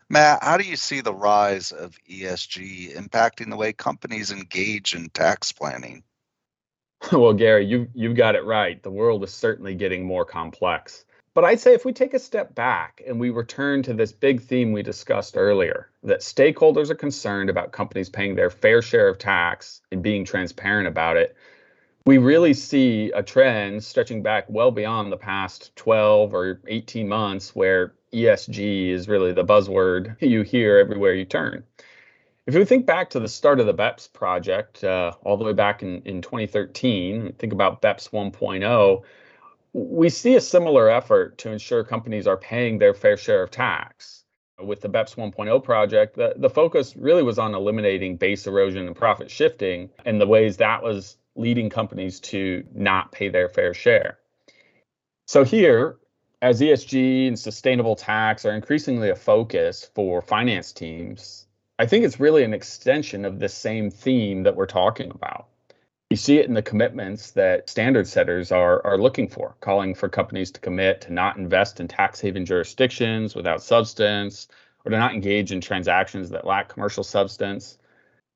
Matt, 0.10 0.44
how 0.44 0.58
do 0.58 0.66
you 0.66 0.76
see 0.76 1.02
the 1.02 1.14
rise 1.14 1.72
of 1.72 1.98
ESG 2.10 2.96
impacting 2.96 3.50
the 3.50 3.56
way 3.56 3.72
companies 3.72 4.32
engage 4.32 4.94
in 4.94 5.10
tax 5.10 5.52
planning? 5.52 6.04
Well, 7.12 7.34
Gary, 7.34 7.66
you 7.66 7.88
you've 7.96 8.16
got 8.16 8.36
it 8.36 8.46
right. 8.46 8.82
The 8.84 8.92
world 8.92 9.24
is 9.24 9.34
certainly 9.34 9.74
getting 9.74 10.06
more 10.06 10.24
complex. 10.24 11.04
But 11.34 11.46
I'd 11.46 11.60
say 11.60 11.74
if 11.74 11.86
we 11.86 11.94
take 11.94 12.14
a 12.14 12.20
step 12.20 12.54
back 12.54 13.02
and 13.08 13.20
we 13.20 13.30
return 13.30 13.84
to 13.84 13.94
this 13.94 14.12
big 14.12 14.42
theme 14.42 14.74
we 14.74 14.84
discussed 14.84 15.38
earlier, 15.38 15.90
that 16.04 16.20
stakeholders 16.20 16.90
are 16.90 16.96
concerned 16.96 17.50
about 17.50 17.72
companies 17.72 18.10
paying 18.10 18.36
their 18.36 18.50
fair 18.50 18.82
share 18.82 19.08
of 19.08 19.18
tax 19.18 19.82
and 19.92 20.04
being 20.04 20.26
transparent 20.26 20.88
about 20.88 21.16
it, 21.16 21.36
we 22.06 22.18
really 22.18 22.54
see 22.54 23.12
a 23.12 23.22
trend 23.22 23.84
stretching 23.84 24.24
back 24.24 24.46
well 24.48 24.72
beyond 24.72 25.12
the 25.12 25.18
past 25.18 25.76
12 25.76 26.34
or 26.34 26.62
18 26.68 27.08
months 27.08 27.56
where 27.56 27.94
ESG 28.14 28.90
is 28.90 29.08
really 29.08 29.34
the 29.34 29.46
buzzword 29.46 30.16
you 30.22 30.42
hear 30.42 30.78
everywhere 30.78 31.14
you 31.14 31.26
turn. 31.26 31.64
If 32.48 32.56
we 32.56 32.66
think 32.66 32.88
back 32.88 33.12
to 33.12 33.20
the 33.20 33.28
start 33.28 33.60
of 33.60 33.68
the 33.68 33.74
BEPS 33.74 34.12
project, 34.12 34.84
uh, 34.84 35.14
all 35.24 35.38
the 35.38 35.44
way 35.44 35.54
back 35.54 35.84
in, 35.84 36.02
in 36.06 36.22
2013, 36.22 37.34
think 37.38 37.54
about 37.54 37.84
BEPS 37.84 38.10
1.0, 38.10 39.04
we 39.74 40.10
see 40.10 40.36
a 40.36 40.42
similar 40.42 40.90
effort 40.90 41.38
to 41.38 41.52
ensure 41.52 41.84
companies 41.84 42.26
are 42.26 42.38
paying 42.38 42.80
their 42.80 42.96
fair 42.96 43.16
share 43.16 43.44
of 43.44 43.52
tax. 43.52 44.26
With 44.60 44.82
the 44.82 44.90
BEPS 44.90 45.16
1.0 45.16 45.64
project, 45.64 46.16
the, 46.16 46.34
the 46.36 46.50
focus 46.50 46.96
really 46.96 47.24
was 47.24 47.38
on 47.38 47.54
eliminating 47.54 48.18
base 48.18 48.48
erosion 48.48 48.88
and 48.88 48.96
profit 48.96 49.30
shifting 49.30 49.90
and 50.06 50.20
the 50.20 50.28
ways 50.28 50.58
that 50.58 50.82
was 50.82 51.18
leading 51.36 51.70
companies 51.70 52.20
to 52.20 52.64
not 52.74 53.12
pay 53.12 53.30
their 53.30 53.50
fair 53.50 53.74
share. 53.74 54.18
So 55.28 55.44
here, 55.44 55.98
as 56.42 56.60
ESG 56.60 57.28
and 57.28 57.40
sustainable 57.40 57.96
tax 57.96 58.46
are 58.46 58.54
increasingly 58.54 59.10
a 59.10 59.16
focus 59.16 59.90
for 59.94 60.22
finance 60.22 60.72
teams, 60.72 61.46
I 61.80 61.86
think 61.86 62.04
it's 62.04 62.20
really 62.20 62.44
an 62.44 62.54
extension 62.54 63.26
of 63.26 63.40
the 63.40 63.50
same 63.50 63.90
theme 63.90 64.44
that 64.44 64.56
we're 64.56 64.66
talking 64.66 65.12
about. 65.12 65.48
You 66.10 66.18
see 66.18 66.38
it 66.40 66.48
in 66.48 66.54
the 66.54 66.62
commitments 66.62 67.32
that 67.32 67.70
standard 67.70 68.08
setters 68.08 68.52
are, 68.52 68.86
are 68.86 68.98
looking 68.98 69.30
for, 69.30 69.56
calling 69.62 69.96
for 69.96 70.10
companies 70.10 70.52
to 70.52 70.60
commit 70.60 71.02
to 71.02 71.14
not 71.14 71.38
invest 71.38 71.80
in 71.80 71.88
tax 71.88 72.20
haven 72.20 72.46
jurisdictions 72.46 73.34
without 73.34 73.64
substance 73.64 74.48
or 74.84 74.92
to 74.92 74.98
not 74.98 75.14
engage 75.14 75.52
in 75.52 75.62
transactions 75.62 76.30
that 76.32 76.46
lack 76.46 76.68
commercial 76.68 77.04
substance. 77.04 77.78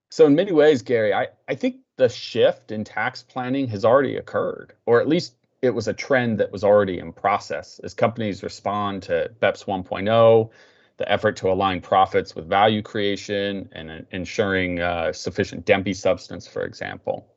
So, 0.10 0.26
in 0.26 0.36
many 0.36 0.54
ways, 0.54 0.82
Gary, 0.82 1.14
I, 1.14 1.28
I 1.48 1.56
think 1.56 1.78
the 1.98 2.10
shift 2.10 2.72
in 2.72 2.84
tax 2.84 3.24
planning 3.24 3.68
has 3.68 3.86
already 3.86 4.18
occurred, 4.18 4.74
or 4.86 5.00
at 5.00 5.08
least 5.08 5.36
it 5.62 5.70
was 5.70 5.88
a 5.88 5.94
trend 5.94 6.40
that 6.40 6.52
was 6.52 6.64
already 6.64 7.00
in 7.00 7.12
process 7.12 7.80
as 7.84 7.94
companies 7.94 8.44
respond 8.44 9.04
to 9.04 9.32
BEPS 9.40 9.66
1.0, 9.66 10.50
the 10.98 11.12
effort 11.12 11.36
to 11.38 11.52
align 11.52 11.82
profits 11.82 12.36
with 12.36 12.48
value 12.48 12.82
creation 12.82 13.68
and 13.74 14.06
ensuring 14.12 14.80
uh, 14.80 15.12
sufficient 15.12 15.66
DEMPE 15.66 15.94
substance, 15.96 16.48
for 16.48 16.64
example. 16.64 17.28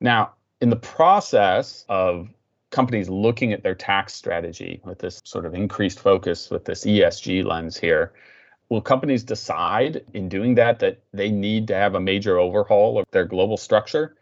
Now, 0.00 0.34
in 0.60 0.70
the 0.70 0.76
process 0.76 1.84
of 1.88 2.28
companies 2.70 3.08
looking 3.08 3.52
at 3.52 3.62
their 3.62 3.74
tax 3.74 4.14
strategy 4.14 4.80
with 4.84 4.98
this 4.98 5.20
sort 5.24 5.46
of 5.46 5.54
increased 5.54 6.00
focus 6.00 6.50
with 6.50 6.64
this 6.64 6.84
ESG 6.84 7.44
lens 7.44 7.76
here, 7.76 8.12
will 8.70 8.80
companies 8.80 9.22
decide 9.22 10.04
in 10.14 10.28
doing 10.28 10.54
that 10.56 10.78
that 10.80 11.00
they 11.12 11.30
need 11.30 11.66
to 11.68 11.74
have 11.74 11.94
a 11.94 12.00
major 12.00 12.38
overhaul 12.38 12.98
of 12.98 13.06
their 13.10 13.24
global 13.24 13.56
structure? 13.56 14.16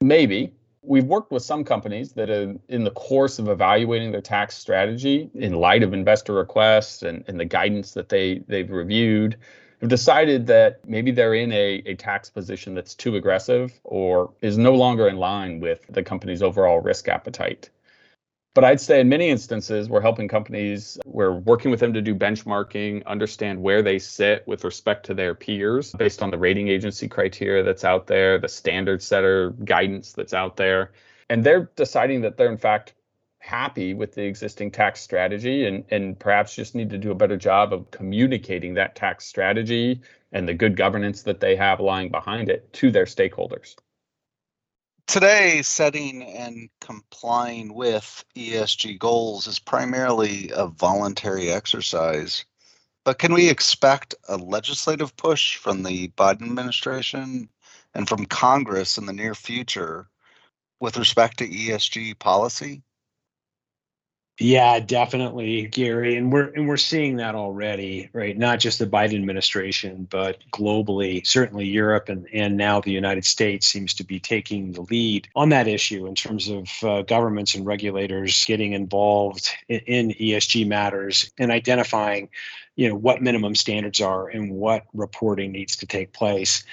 Maybe. 0.00 0.54
We've 0.84 1.04
worked 1.04 1.30
with 1.30 1.44
some 1.44 1.62
companies 1.62 2.12
that 2.14 2.28
are 2.28 2.56
in 2.68 2.82
the 2.82 2.90
course 2.90 3.38
of 3.38 3.48
evaluating 3.48 4.10
their 4.10 4.20
tax 4.20 4.56
strategy 4.56 5.30
in 5.34 5.52
light 5.54 5.84
of 5.84 5.94
investor 5.94 6.34
requests 6.34 7.02
and, 7.02 7.24
and 7.28 7.38
the 7.38 7.44
guidance 7.44 7.92
that 7.92 8.08
they, 8.08 8.42
they've 8.48 8.68
reviewed 8.68 9.36
have 9.80 9.88
decided 9.88 10.46
that 10.46 10.80
maybe 10.86 11.10
they're 11.10 11.34
in 11.34 11.52
a, 11.52 11.82
a 11.86 11.94
tax 11.94 12.30
position 12.30 12.74
that's 12.74 12.94
too 12.94 13.16
aggressive 13.16 13.78
or 13.84 14.32
is 14.40 14.58
no 14.58 14.74
longer 14.74 15.08
in 15.08 15.16
line 15.16 15.60
with 15.60 15.84
the 15.88 16.02
company's 16.02 16.42
overall 16.42 16.80
risk 16.80 17.08
appetite. 17.08 17.70
But 18.54 18.64
I'd 18.64 18.80
say 18.82 19.00
in 19.00 19.08
many 19.08 19.30
instances, 19.30 19.88
we're 19.88 20.02
helping 20.02 20.28
companies, 20.28 20.98
we're 21.06 21.32
working 21.32 21.70
with 21.70 21.80
them 21.80 21.94
to 21.94 22.02
do 22.02 22.14
benchmarking, 22.14 23.04
understand 23.06 23.62
where 23.62 23.80
they 23.80 23.98
sit 23.98 24.46
with 24.46 24.64
respect 24.64 25.06
to 25.06 25.14
their 25.14 25.34
peers 25.34 25.92
based 25.92 26.22
on 26.22 26.30
the 26.30 26.36
rating 26.36 26.68
agency 26.68 27.08
criteria 27.08 27.62
that's 27.62 27.82
out 27.82 28.06
there, 28.06 28.38
the 28.38 28.48
standard 28.48 29.02
setter 29.02 29.50
guidance 29.64 30.12
that's 30.12 30.34
out 30.34 30.58
there. 30.58 30.92
And 31.30 31.42
they're 31.42 31.70
deciding 31.76 32.20
that 32.22 32.36
they're, 32.36 32.52
in 32.52 32.58
fact, 32.58 32.92
happy 33.38 33.94
with 33.94 34.14
the 34.14 34.22
existing 34.22 34.70
tax 34.70 35.00
strategy 35.00 35.66
and, 35.66 35.84
and 35.90 36.18
perhaps 36.18 36.54
just 36.54 36.74
need 36.74 36.90
to 36.90 36.98
do 36.98 37.10
a 37.10 37.14
better 37.14 37.38
job 37.38 37.72
of 37.72 37.90
communicating 37.90 38.74
that 38.74 38.94
tax 38.94 39.24
strategy 39.24 40.02
and 40.30 40.46
the 40.46 40.54
good 40.54 40.76
governance 40.76 41.22
that 41.22 41.40
they 41.40 41.56
have 41.56 41.80
lying 41.80 42.10
behind 42.10 42.50
it 42.50 42.70
to 42.74 42.90
their 42.90 43.06
stakeholders. 43.06 43.76
Today, 45.06 45.62
setting 45.62 46.22
and 46.22 46.70
complying 46.80 47.74
with 47.74 48.24
ESG 48.34 48.98
goals 48.98 49.46
is 49.46 49.58
primarily 49.58 50.50
a 50.54 50.66
voluntary 50.66 51.50
exercise. 51.50 52.44
But 53.04 53.18
can 53.18 53.34
we 53.34 53.50
expect 53.50 54.14
a 54.28 54.36
legislative 54.36 55.16
push 55.16 55.56
from 55.56 55.82
the 55.82 56.08
Biden 56.08 56.42
administration 56.42 57.48
and 57.94 58.08
from 58.08 58.26
Congress 58.26 58.96
in 58.96 59.06
the 59.06 59.12
near 59.12 59.34
future 59.34 60.08
with 60.80 60.96
respect 60.96 61.38
to 61.38 61.48
ESG 61.48 62.18
policy? 62.18 62.82
Yeah, 64.40 64.80
definitely, 64.80 65.68
Gary, 65.68 66.16
and 66.16 66.32
we're 66.32 66.48
and 66.54 66.66
we're 66.66 66.76
seeing 66.78 67.16
that 67.16 67.34
already, 67.36 68.08
right? 68.12 68.36
Not 68.36 68.60
just 68.60 68.78
the 68.78 68.86
Biden 68.86 69.14
administration, 69.14 70.08
but 70.10 70.38
globally, 70.50 71.24
certainly 71.24 71.66
Europe 71.66 72.08
and 72.08 72.26
and 72.32 72.56
now 72.56 72.80
the 72.80 72.90
United 72.90 73.24
States 73.26 73.68
seems 73.68 73.94
to 73.94 74.04
be 74.04 74.18
taking 74.18 74.72
the 74.72 74.80
lead 74.82 75.28
on 75.36 75.50
that 75.50 75.68
issue 75.68 76.06
in 76.06 76.14
terms 76.14 76.48
of 76.48 76.68
uh, 76.82 77.02
governments 77.02 77.54
and 77.54 77.66
regulators 77.66 78.44
getting 78.46 78.72
involved 78.72 79.50
in, 79.68 79.80
in 79.80 80.08
ESG 80.10 80.66
matters 80.66 81.30
and 81.38 81.52
identifying, 81.52 82.28
you 82.74 82.88
know, 82.88 82.96
what 82.96 83.22
minimum 83.22 83.54
standards 83.54 84.00
are 84.00 84.28
and 84.28 84.50
what 84.50 84.84
reporting 84.94 85.52
needs 85.52 85.76
to 85.76 85.86
take 85.86 86.12
place 86.12 86.64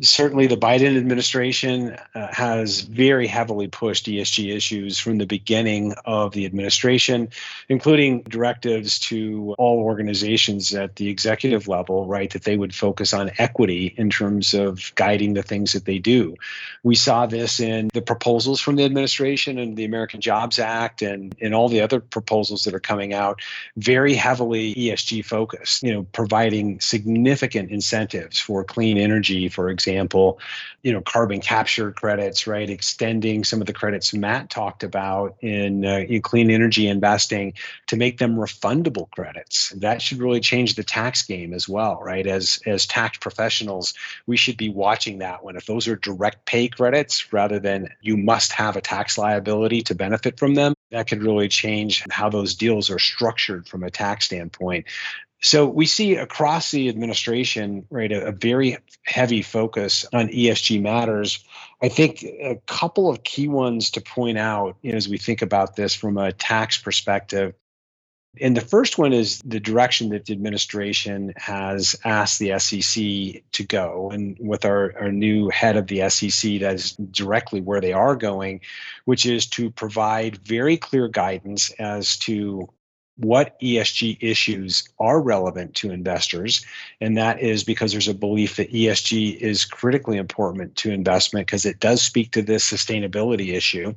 certainly 0.00 0.46
the 0.46 0.56
Biden 0.56 0.96
administration 0.96 1.96
uh, 2.14 2.28
has 2.32 2.80
very 2.80 3.26
heavily 3.26 3.68
pushed 3.68 4.06
ESG 4.06 4.54
issues 4.54 4.98
from 4.98 5.18
the 5.18 5.26
beginning 5.26 5.94
of 6.04 6.32
the 6.32 6.46
administration, 6.46 7.28
including 7.68 8.22
directives 8.22 8.98
to 8.98 9.54
all 9.56 9.78
organizations 9.78 10.74
at 10.74 10.96
the 10.96 11.08
executive 11.08 11.68
level, 11.68 12.06
right, 12.06 12.32
that 12.32 12.42
they 12.42 12.56
would 12.56 12.74
focus 12.74 13.14
on 13.14 13.30
equity 13.38 13.94
in 13.96 14.10
terms 14.10 14.52
of 14.52 14.92
guiding 14.96 15.34
the 15.34 15.42
things 15.42 15.72
that 15.72 15.84
they 15.84 15.98
do. 15.98 16.34
We 16.82 16.96
saw 16.96 17.26
this 17.26 17.60
in 17.60 17.88
the 17.94 18.02
proposals 18.02 18.60
from 18.60 18.76
the 18.76 18.84
administration 18.84 19.58
and 19.58 19.76
the 19.76 19.84
American 19.84 20.20
Jobs 20.20 20.58
Act 20.58 21.02
and, 21.02 21.36
and 21.40 21.54
all 21.54 21.68
the 21.68 21.80
other 21.80 22.00
proposals 22.00 22.64
that 22.64 22.74
are 22.74 22.80
coming 22.80 23.14
out, 23.14 23.40
very 23.76 24.14
heavily 24.14 24.74
ESG 24.74 25.24
focused, 25.24 25.84
you 25.84 25.92
know, 25.92 26.02
providing 26.12 26.80
significant 26.80 27.70
incentives 27.70 28.40
for 28.40 28.64
clean 28.64 28.98
energy, 28.98 29.48
for 29.48 29.70
example 29.70 29.83
example, 29.86 30.38
you 30.82 30.92
know, 30.92 31.00
carbon 31.00 31.40
capture 31.40 31.92
credits, 31.92 32.46
right? 32.46 32.68
Extending 32.68 33.44
some 33.44 33.60
of 33.60 33.66
the 33.66 33.72
credits 33.72 34.14
Matt 34.14 34.50
talked 34.50 34.82
about 34.82 35.36
in, 35.40 35.84
uh, 35.84 36.04
in 36.08 36.22
clean 36.22 36.50
energy 36.50 36.88
investing 36.88 37.54
to 37.86 37.96
make 37.96 38.18
them 38.18 38.36
refundable 38.36 39.10
credits. 39.10 39.70
That 39.70 40.00
should 40.00 40.18
really 40.18 40.40
change 40.40 40.74
the 40.74 40.84
tax 40.84 41.22
game 41.22 41.52
as 41.52 41.68
well, 41.68 42.00
right? 42.02 42.26
As 42.26 42.58
as 42.66 42.86
tax 42.86 43.18
professionals, 43.18 43.94
we 44.26 44.36
should 44.36 44.56
be 44.56 44.68
watching 44.68 45.18
that 45.18 45.44
one. 45.44 45.56
If 45.56 45.66
those 45.66 45.88
are 45.88 45.96
direct 45.96 46.44
pay 46.46 46.68
credits 46.68 47.32
rather 47.32 47.58
than 47.58 47.88
you 48.00 48.16
must 48.16 48.52
have 48.52 48.76
a 48.76 48.80
tax 48.80 49.18
liability 49.18 49.82
to 49.82 49.94
benefit 49.94 50.38
from 50.38 50.54
them, 50.54 50.74
that 50.90 51.08
could 51.08 51.22
really 51.22 51.48
change 51.48 52.04
how 52.10 52.28
those 52.28 52.54
deals 52.54 52.90
are 52.90 52.98
structured 52.98 53.66
from 53.66 53.82
a 53.82 53.90
tax 53.90 54.26
standpoint. 54.26 54.86
So 55.44 55.66
we 55.66 55.84
see 55.84 56.16
across 56.16 56.70
the 56.70 56.88
administration, 56.88 57.86
right, 57.90 58.10
a, 58.10 58.28
a, 58.28 58.32
very 58.32 58.78
heavy 59.04 59.42
focus 59.42 60.06
on 60.10 60.28
ESG 60.28 60.80
matters. 60.80 61.44
I 61.82 61.90
think 61.90 62.22
a 62.22 62.58
couple 62.66 63.10
of 63.10 63.24
key 63.24 63.46
ones 63.46 63.90
to 63.90 64.00
point 64.00 64.38
out 64.38 64.76
you 64.80 64.92
know, 64.92 64.96
as 64.96 65.06
we 65.06 65.18
think 65.18 65.42
about 65.42 65.76
this 65.76 65.92
from 65.94 66.16
a 66.16 66.32
tax 66.32 66.78
perspective. 66.78 67.52
And 68.40 68.56
the 68.56 68.62
first 68.62 68.96
one 68.96 69.12
is 69.12 69.40
the 69.44 69.60
direction 69.60 70.08
that 70.08 70.24
the 70.24 70.32
administration 70.32 71.34
has 71.36 71.94
asked 72.04 72.38
the 72.38 72.58
SEC 72.58 73.42
to 73.52 73.64
go. 73.64 74.10
And 74.10 74.38
with 74.40 74.64
our, 74.64 74.94
our 74.98 75.12
new 75.12 75.50
head 75.50 75.76
of 75.76 75.88
the 75.88 76.08
SEC, 76.08 76.60
that 76.60 76.74
is 76.74 76.92
directly 77.10 77.60
where 77.60 77.82
they 77.82 77.92
are 77.92 78.16
going, 78.16 78.62
which 79.04 79.26
is 79.26 79.44
to 79.48 79.70
provide 79.70 80.38
very 80.38 80.78
clear 80.78 81.06
guidance 81.06 81.68
as 81.78 82.16
to 82.20 82.66
what 83.16 83.58
ESG 83.60 84.18
issues 84.20 84.88
are 84.98 85.20
relevant 85.20 85.74
to 85.74 85.90
investors. 85.90 86.64
And 87.00 87.16
that 87.16 87.40
is 87.40 87.62
because 87.62 87.92
there's 87.92 88.08
a 88.08 88.14
belief 88.14 88.56
that 88.56 88.72
ESG 88.72 89.36
is 89.36 89.64
critically 89.64 90.16
important 90.16 90.74
to 90.76 90.90
investment 90.90 91.46
because 91.46 91.64
it 91.64 91.78
does 91.78 92.02
speak 92.02 92.32
to 92.32 92.42
this 92.42 92.68
sustainability 92.68 93.54
issue. 93.54 93.94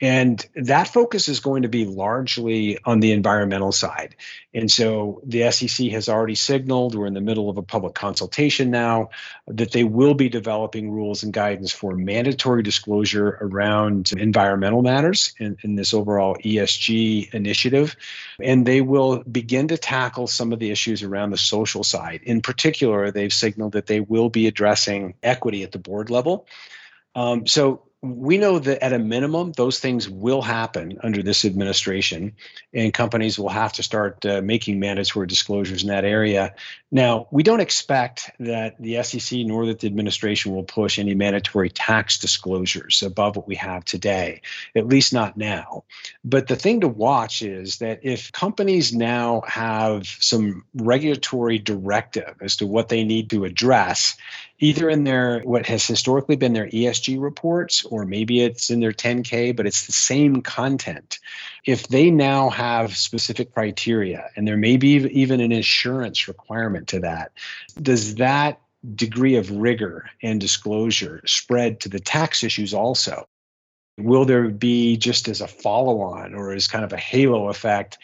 And 0.00 0.44
that 0.54 0.86
focus 0.86 1.28
is 1.28 1.40
going 1.40 1.62
to 1.62 1.68
be 1.68 1.84
largely 1.84 2.78
on 2.84 3.00
the 3.00 3.10
environmental 3.10 3.72
side. 3.72 4.14
And 4.54 4.70
so 4.70 5.20
the 5.24 5.50
SEC 5.50 5.88
has 5.88 6.08
already 6.08 6.36
signaled, 6.36 6.94
we're 6.94 7.06
in 7.06 7.14
the 7.14 7.20
middle 7.20 7.50
of 7.50 7.58
a 7.58 7.62
public 7.62 7.94
consultation 7.94 8.70
now, 8.70 9.10
that 9.48 9.72
they 9.72 9.82
will 9.82 10.14
be 10.14 10.28
developing 10.28 10.92
rules 10.92 11.24
and 11.24 11.32
guidance 11.32 11.72
for 11.72 11.96
mandatory 11.96 12.62
disclosure 12.62 13.38
around 13.40 14.12
environmental 14.12 14.82
matters 14.82 15.34
in, 15.40 15.56
in 15.62 15.74
this 15.74 15.92
overall 15.92 16.36
ESG 16.44 17.34
initiative. 17.34 17.96
And 18.40 18.64
they 18.64 18.80
will 18.80 19.24
begin 19.24 19.66
to 19.68 19.78
tackle 19.78 20.28
some 20.28 20.52
of 20.52 20.60
the 20.60 20.70
issues 20.70 21.02
around 21.02 21.30
the 21.30 21.38
social 21.38 21.82
side. 21.82 22.20
In 22.22 22.40
particular, 22.40 23.10
they've 23.10 23.32
signaled 23.32 23.72
that 23.72 23.86
they 23.86 23.98
will 23.98 24.30
be 24.30 24.46
addressing 24.46 25.14
equity 25.24 25.64
at 25.64 25.72
the 25.72 25.78
board 25.78 26.08
level. 26.08 26.46
Um, 27.16 27.48
so 27.48 27.82
we 28.00 28.38
know 28.38 28.60
that 28.60 28.82
at 28.82 28.92
a 28.92 28.98
minimum, 28.98 29.52
those 29.52 29.80
things 29.80 30.08
will 30.08 30.40
happen 30.40 30.98
under 31.02 31.20
this 31.20 31.44
administration, 31.44 32.32
and 32.72 32.94
companies 32.94 33.38
will 33.38 33.48
have 33.48 33.72
to 33.72 33.82
start 33.82 34.24
uh, 34.24 34.40
making 34.40 34.78
mandatory 34.78 35.26
disclosures 35.26 35.82
in 35.82 35.88
that 35.88 36.04
area. 36.04 36.54
Now, 36.92 37.26
we 37.32 37.42
don't 37.42 37.58
expect 37.58 38.30
that 38.38 38.80
the 38.80 39.02
SEC 39.02 39.40
nor 39.40 39.66
that 39.66 39.80
the 39.80 39.88
administration 39.88 40.54
will 40.54 40.62
push 40.62 40.98
any 40.98 41.16
mandatory 41.16 41.70
tax 41.70 42.18
disclosures 42.18 43.02
above 43.02 43.34
what 43.34 43.48
we 43.48 43.56
have 43.56 43.84
today, 43.84 44.42
at 44.76 44.86
least 44.86 45.12
not 45.12 45.36
now. 45.36 45.82
But 46.24 46.46
the 46.46 46.56
thing 46.56 46.80
to 46.82 46.88
watch 46.88 47.42
is 47.42 47.78
that 47.78 47.98
if 48.02 48.30
companies 48.30 48.94
now 48.94 49.42
have 49.48 50.06
some 50.06 50.64
regulatory 50.74 51.58
directive 51.58 52.36
as 52.40 52.56
to 52.56 52.66
what 52.66 52.90
they 52.90 53.02
need 53.02 53.28
to 53.30 53.44
address, 53.44 54.16
either 54.60 54.90
in 54.90 55.04
their 55.04 55.40
what 55.40 55.66
has 55.66 55.86
historically 55.86 56.36
been 56.36 56.52
their 56.52 56.68
ESG 56.68 57.20
reports 57.20 57.84
or 57.84 58.04
maybe 58.04 58.42
it's 58.42 58.70
in 58.70 58.80
their 58.80 58.92
10K, 58.92 59.54
but 59.54 59.66
it's 59.66 59.86
the 59.86 59.92
same 59.92 60.42
content. 60.42 61.18
If 61.64 61.88
they 61.88 62.10
now 62.10 62.50
have 62.50 62.96
specific 62.96 63.52
criteria 63.54 64.30
and 64.36 64.46
there 64.46 64.56
may 64.56 64.76
be 64.76 64.94
even 64.94 65.40
an 65.40 65.52
insurance 65.52 66.26
requirement 66.26 66.88
to 66.88 67.00
that, 67.00 67.32
does 67.80 68.16
that 68.16 68.60
degree 68.94 69.36
of 69.36 69.50
rigor 69.50 70.10
and 70.22 70.40
disclosure 70.40 71.22
spread 71.26 71.80
to 71.80 71.88
the 71.88 72.00
tax 72.00 72.42
issues 72.42 72.74
also? 72.74 73.26
Will 73.96 74.24
there 74.24 74.48
be 74.48 74.96
just 74.96 75.28
as 75.28 75.40
a 75.40 75.48
follow 75.48 76.00
on 76.00 76.34
or 76.34 76.52
as 76.52 76.68
kind 76.68 76.84
of 76.84 76.92
a 76.92 76.96
halo 76.96 77.48
effect 77.48 77.98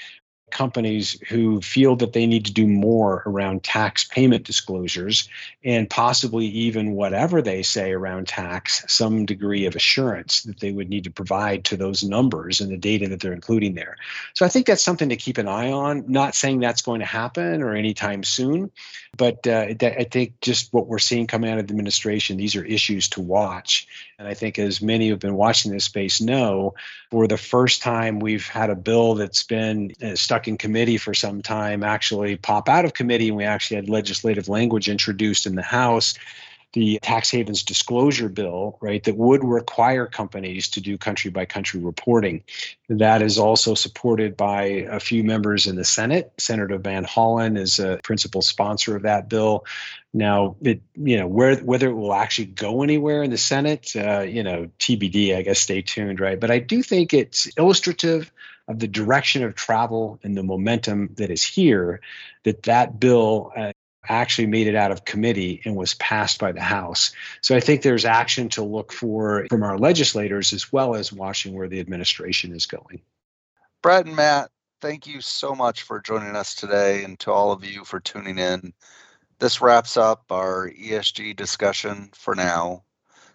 companies 0.55 1.21
who 1.29 1.61
feel 1.61 1.97
that 1.97 2.15
they 2.15 2.27
need 2.27 2.47
to 2.47 2.53
do 2.53 2.67
more 2.67 3.23
around 3.27 3.63
tax 3.63 4.05
payment 4.05 4.45
disclosures 4.45 5.29
and 5.65 5.91
possibly 5.91 6.47
even 6.47 6.93
whatever 6.93 7.43
they 7.43 7.63
say 7.63 7.93
around 7.93 8.29
tax, 8.29 8.85
some 8.89 9.27
degree 9.27 9.67
of 9.67 9.77
assurance 9.77 10.43
that 10.45 10.61
they 10.61 10.73
would 10.73 10.89
need 10.89 11.05
to 11.05 11.11
provide 11.11 11.65
to 11.65 11.77
those 11.77 12.03
numbers 12.03 12.61
and 12.61 12.71
the 12.71 12.77
data 12.77 13.09
that 13.09 13.21
they're 13.21 13.33
including 13.33 13.75
there. 13.75 13.97
So 14.33 14.47
I 14.47 14.49
think 14.49 14.67
that's 14.67 14.83
something 14.83 15.11
to 15.11 15.17
keep 15.17 15.37
an 15.37 15.49
eye 15.49 15.71
on. 15.71 16.05
Not 16.09 16.35
saying 16.35 16.61
that's 16.61 16.83
going 16.83 17.01
to 17.01 17.07
happen 17.07 17.61
or 17.63 17.75
anytime 17.75 18.25
soon, 18.25 18.71
but 19.17 19.47
uh, 19.47 19.67
I 19.83 20.07
think 20.11 20.41
just 20.41 20.73
what 20.73 20.87
we're 20.87 20.99
seeing 20.99 21.27
coming 21.27 21.51
out 21.51 21.59
of 21.59 21.67
the 21.67 21.73
administration, 21.73 22.37
these 22.37 22.57
are 22.57 22.65
issues 22.65 23.09
to 23.11 23.21
watch. 23.21 23.87
And 24.19 24.29
I 24.29 24.35
think 24.35 24.59
as 24.59 24.81
many 24.81 25.09
who've 25.09 25.19
been 25.19 25.35
watching 25.35 25.73
this 25.73 25.85
space 25.85 26.21
know, 26.21 26.75
for 27.11 27.27
the 27.27 27.37
first 27.37 27.83
time, 27.83 28.21
we've 28.21 28.47
had 28.47 28.71
a 28.71 28.77
bill 28.77 29.15
that's 29.15 29.43
been 29.43 29.93
uh, 30.03 30.15
stuck 30.15 30.47
in 30.47 30.57
committee 30.57 30.99
for 30.99 31.15
some 31.15 31.43
time 31.43 31.83
actually 31.83 32.37
pop 32.37 32.69
out 32.69 32.85
of 32.85 32.95
committee, 32.95 33.29
and 33.29 33.37
we 33.37 33.45
actually 33.45 33.77
had 33.77 33.89
legislative 33.89 34.49
language 34.49 34.89
introduced 34.89 35.47
in 35.47 35.57
the 35.57 35.63
House 35.63 36.15
the 36.75 36.99
tax 37.03 37.31
havens 37.31 37.63
disclosure 37.63 38.29
bill, 38.29 38.77
right, 38.81 39.03
that 39.05 39.17
would 39.17 39.45
require 39.45 40.07
companies 40.07 40.69
to 40.71 40.81
do 40.81 40.99
country 40.99 41.31
by 41.31 41.45
country 41.45 41.81
reporting. 41.81 42.43
That 42.89 43.23
is 43.23 43.39
also 43.39 43.75
supported 43.75 44.37
by 44.37 44.63
a 44.63 44.99
few 44.99 45.23
members 45.23 45.67
in 45.69 45.77
the 45.77 45.85
Senate. 45.85 46.33
Senator 46.37 46.77
Van 46.79 47.05
Hollen 47.05 47.57
is 47.57 47.79
a 47.79 48.01
principal 48.03 48.43
sponsor 48.43 48.97
of 48.97 49.03
that 49.03 49.29
bill. 49.29 49.65
Now, 50.13 50.57
it 50.63 50.83
you 50.97 51.17
know 51.17 51.29
where 51.29 51.57
whether 51.57 51.89
it 51.89 51.95
will 51.95 52.15
actually 52.15 52.47
go 52.47 52.83
anywhere 52.83 53.23
in 53.23 53.31
the 53.31 53.39
Senate, 53.39 53.93
uh, 53.95 54.21
you 54.21 54.43
know, 54.43 54.69
TBD. 54.81 55.37
I 55.37 55.43
guess 55.43 55.61
stay 55.61 55.81
tuned, 55.81 56.19
right? 56.19 56.39
But 56.39 56.51
I 56.51 56.59
do 56.59 56.83
think 56.83 57.15
it's 57.15 57.47
illustrative 57.57 58.33
of 58.67 58.81
the 58.81 58.89
direction 58.89 59.45
of 59.45 59.55
travel 59.55 60.19
and 60.25 60.37
the 60.37 60.43
momentum 60.43 61.11
that 61.17 61.31
is 61.31 61.45
here. 61.45 62.01
That 62.43 62.65
that 62.65 62.99
bill 62.99 63.53
uh, 63.57 63.73
actually 64.09 64.47
made 64.47 64.67
it 64.67 64.75
out 64.75 64.91
of 64.91 65.05
committee 65.05 65.61
and 65.65 65.77
was 65.77 65.95
passed 65.95 66.39
by 66.39 66.53
the 66.53 66.61
House. 66.61 67.13
So 67.41 67.57
I 67.57 67.61
think 67.61 67.83
there's 67.83 68.05
action 68.05 68.49
to 68.51 68.63
look 68.63 68.93
for 68.93 69.47
from 69.49 69.63
our 69.63 69.79
legislators 69.79 70.53
as 70.53 70.73
well 70.73 70.95
as 70.95 71.13
watching 71.13 71.55
where 71.55 71.69
the 71.69 71.81
administration 71.81 72.53
is 72.55 72.67
going. 72.67 73.01
Brett 73.83 74.07
and 74.07 74.17
Matt, 74.17 74.51
thank 74.81 75.07
you 75.07 75.21
so 75.21 75.55
much 75.55 75.83
for 75.83 76.01
joining 76.01 76.37
us 76.37 76.55
today 76.55 77.05
and 77.05 77.19
to 77.21 77.33
all 77.33 77.53
of 77.53 77.65
you 77.65 77.85
for 77.85 78.01
tuning 78.01 78.39
in. 78.39 78.73
This 79.39 79.61
wraps 79.61 79.97
up 79.97 80.25
our 80.31 80.71
ESG 80.71 81.37
discussion 81.37 82.11
for 82.15 82.35
now. 82.35 82.85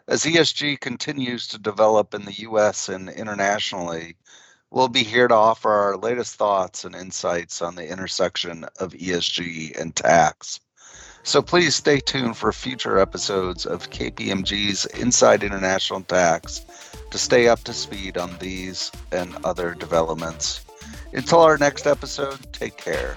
As 0.08 0.24
ESG 0.24 0.80
continues 0.80 1.48
to 1.50 1.60
develop 1.60 2.16
in 2.16 2.26
the 2.26 2.40
US 2.40 2.90
and 2.90 3.10
internationally, 3.10 4.16
we'll 4.72 4.88
be 4.88 5.04
here 5.04 5.28
to 5.28 5.36
offer 5.36 5.72
our 5.72 5.98
latest 5.98 6.36
thoughts 6.36 6.86
and 6.86 6.96
insights 6.96 7.62
on 7.62 7.76
the 7.76 7.88
intersection 7.88 8.66
of 8.80 8.94
ESG 8.94 9.80
and 9.80 9.96
tax. 9.96 10.60
So 11.24 11.42
please 11.42 11.76
stay 11.76 12.00
tuned 12.00 12.38
for 12.38 12.52
future 12.52 12.98
episodes 12.98 13.66
of 13.66 13.90
KPMG's 13.90 14.86
Inside 14.86 15.44
International 15.44 16.02
Tax 16.02 16.66
to 17.12 17.18
stay 17.18 17.48
up 17.48 17.64
to 17.66 17.74
speed 17.74 18.18
on 18.18 18.38
these 18.40 18.92
and 19.12 19.36
other 19.44 19.74
developments. 19.74 20.66
Until 21.14 21.42
our 21.42 21.58
next 21.58 21.88
episode, 21.88 22.40
take 22.54 22.78
care. 22.78 23.16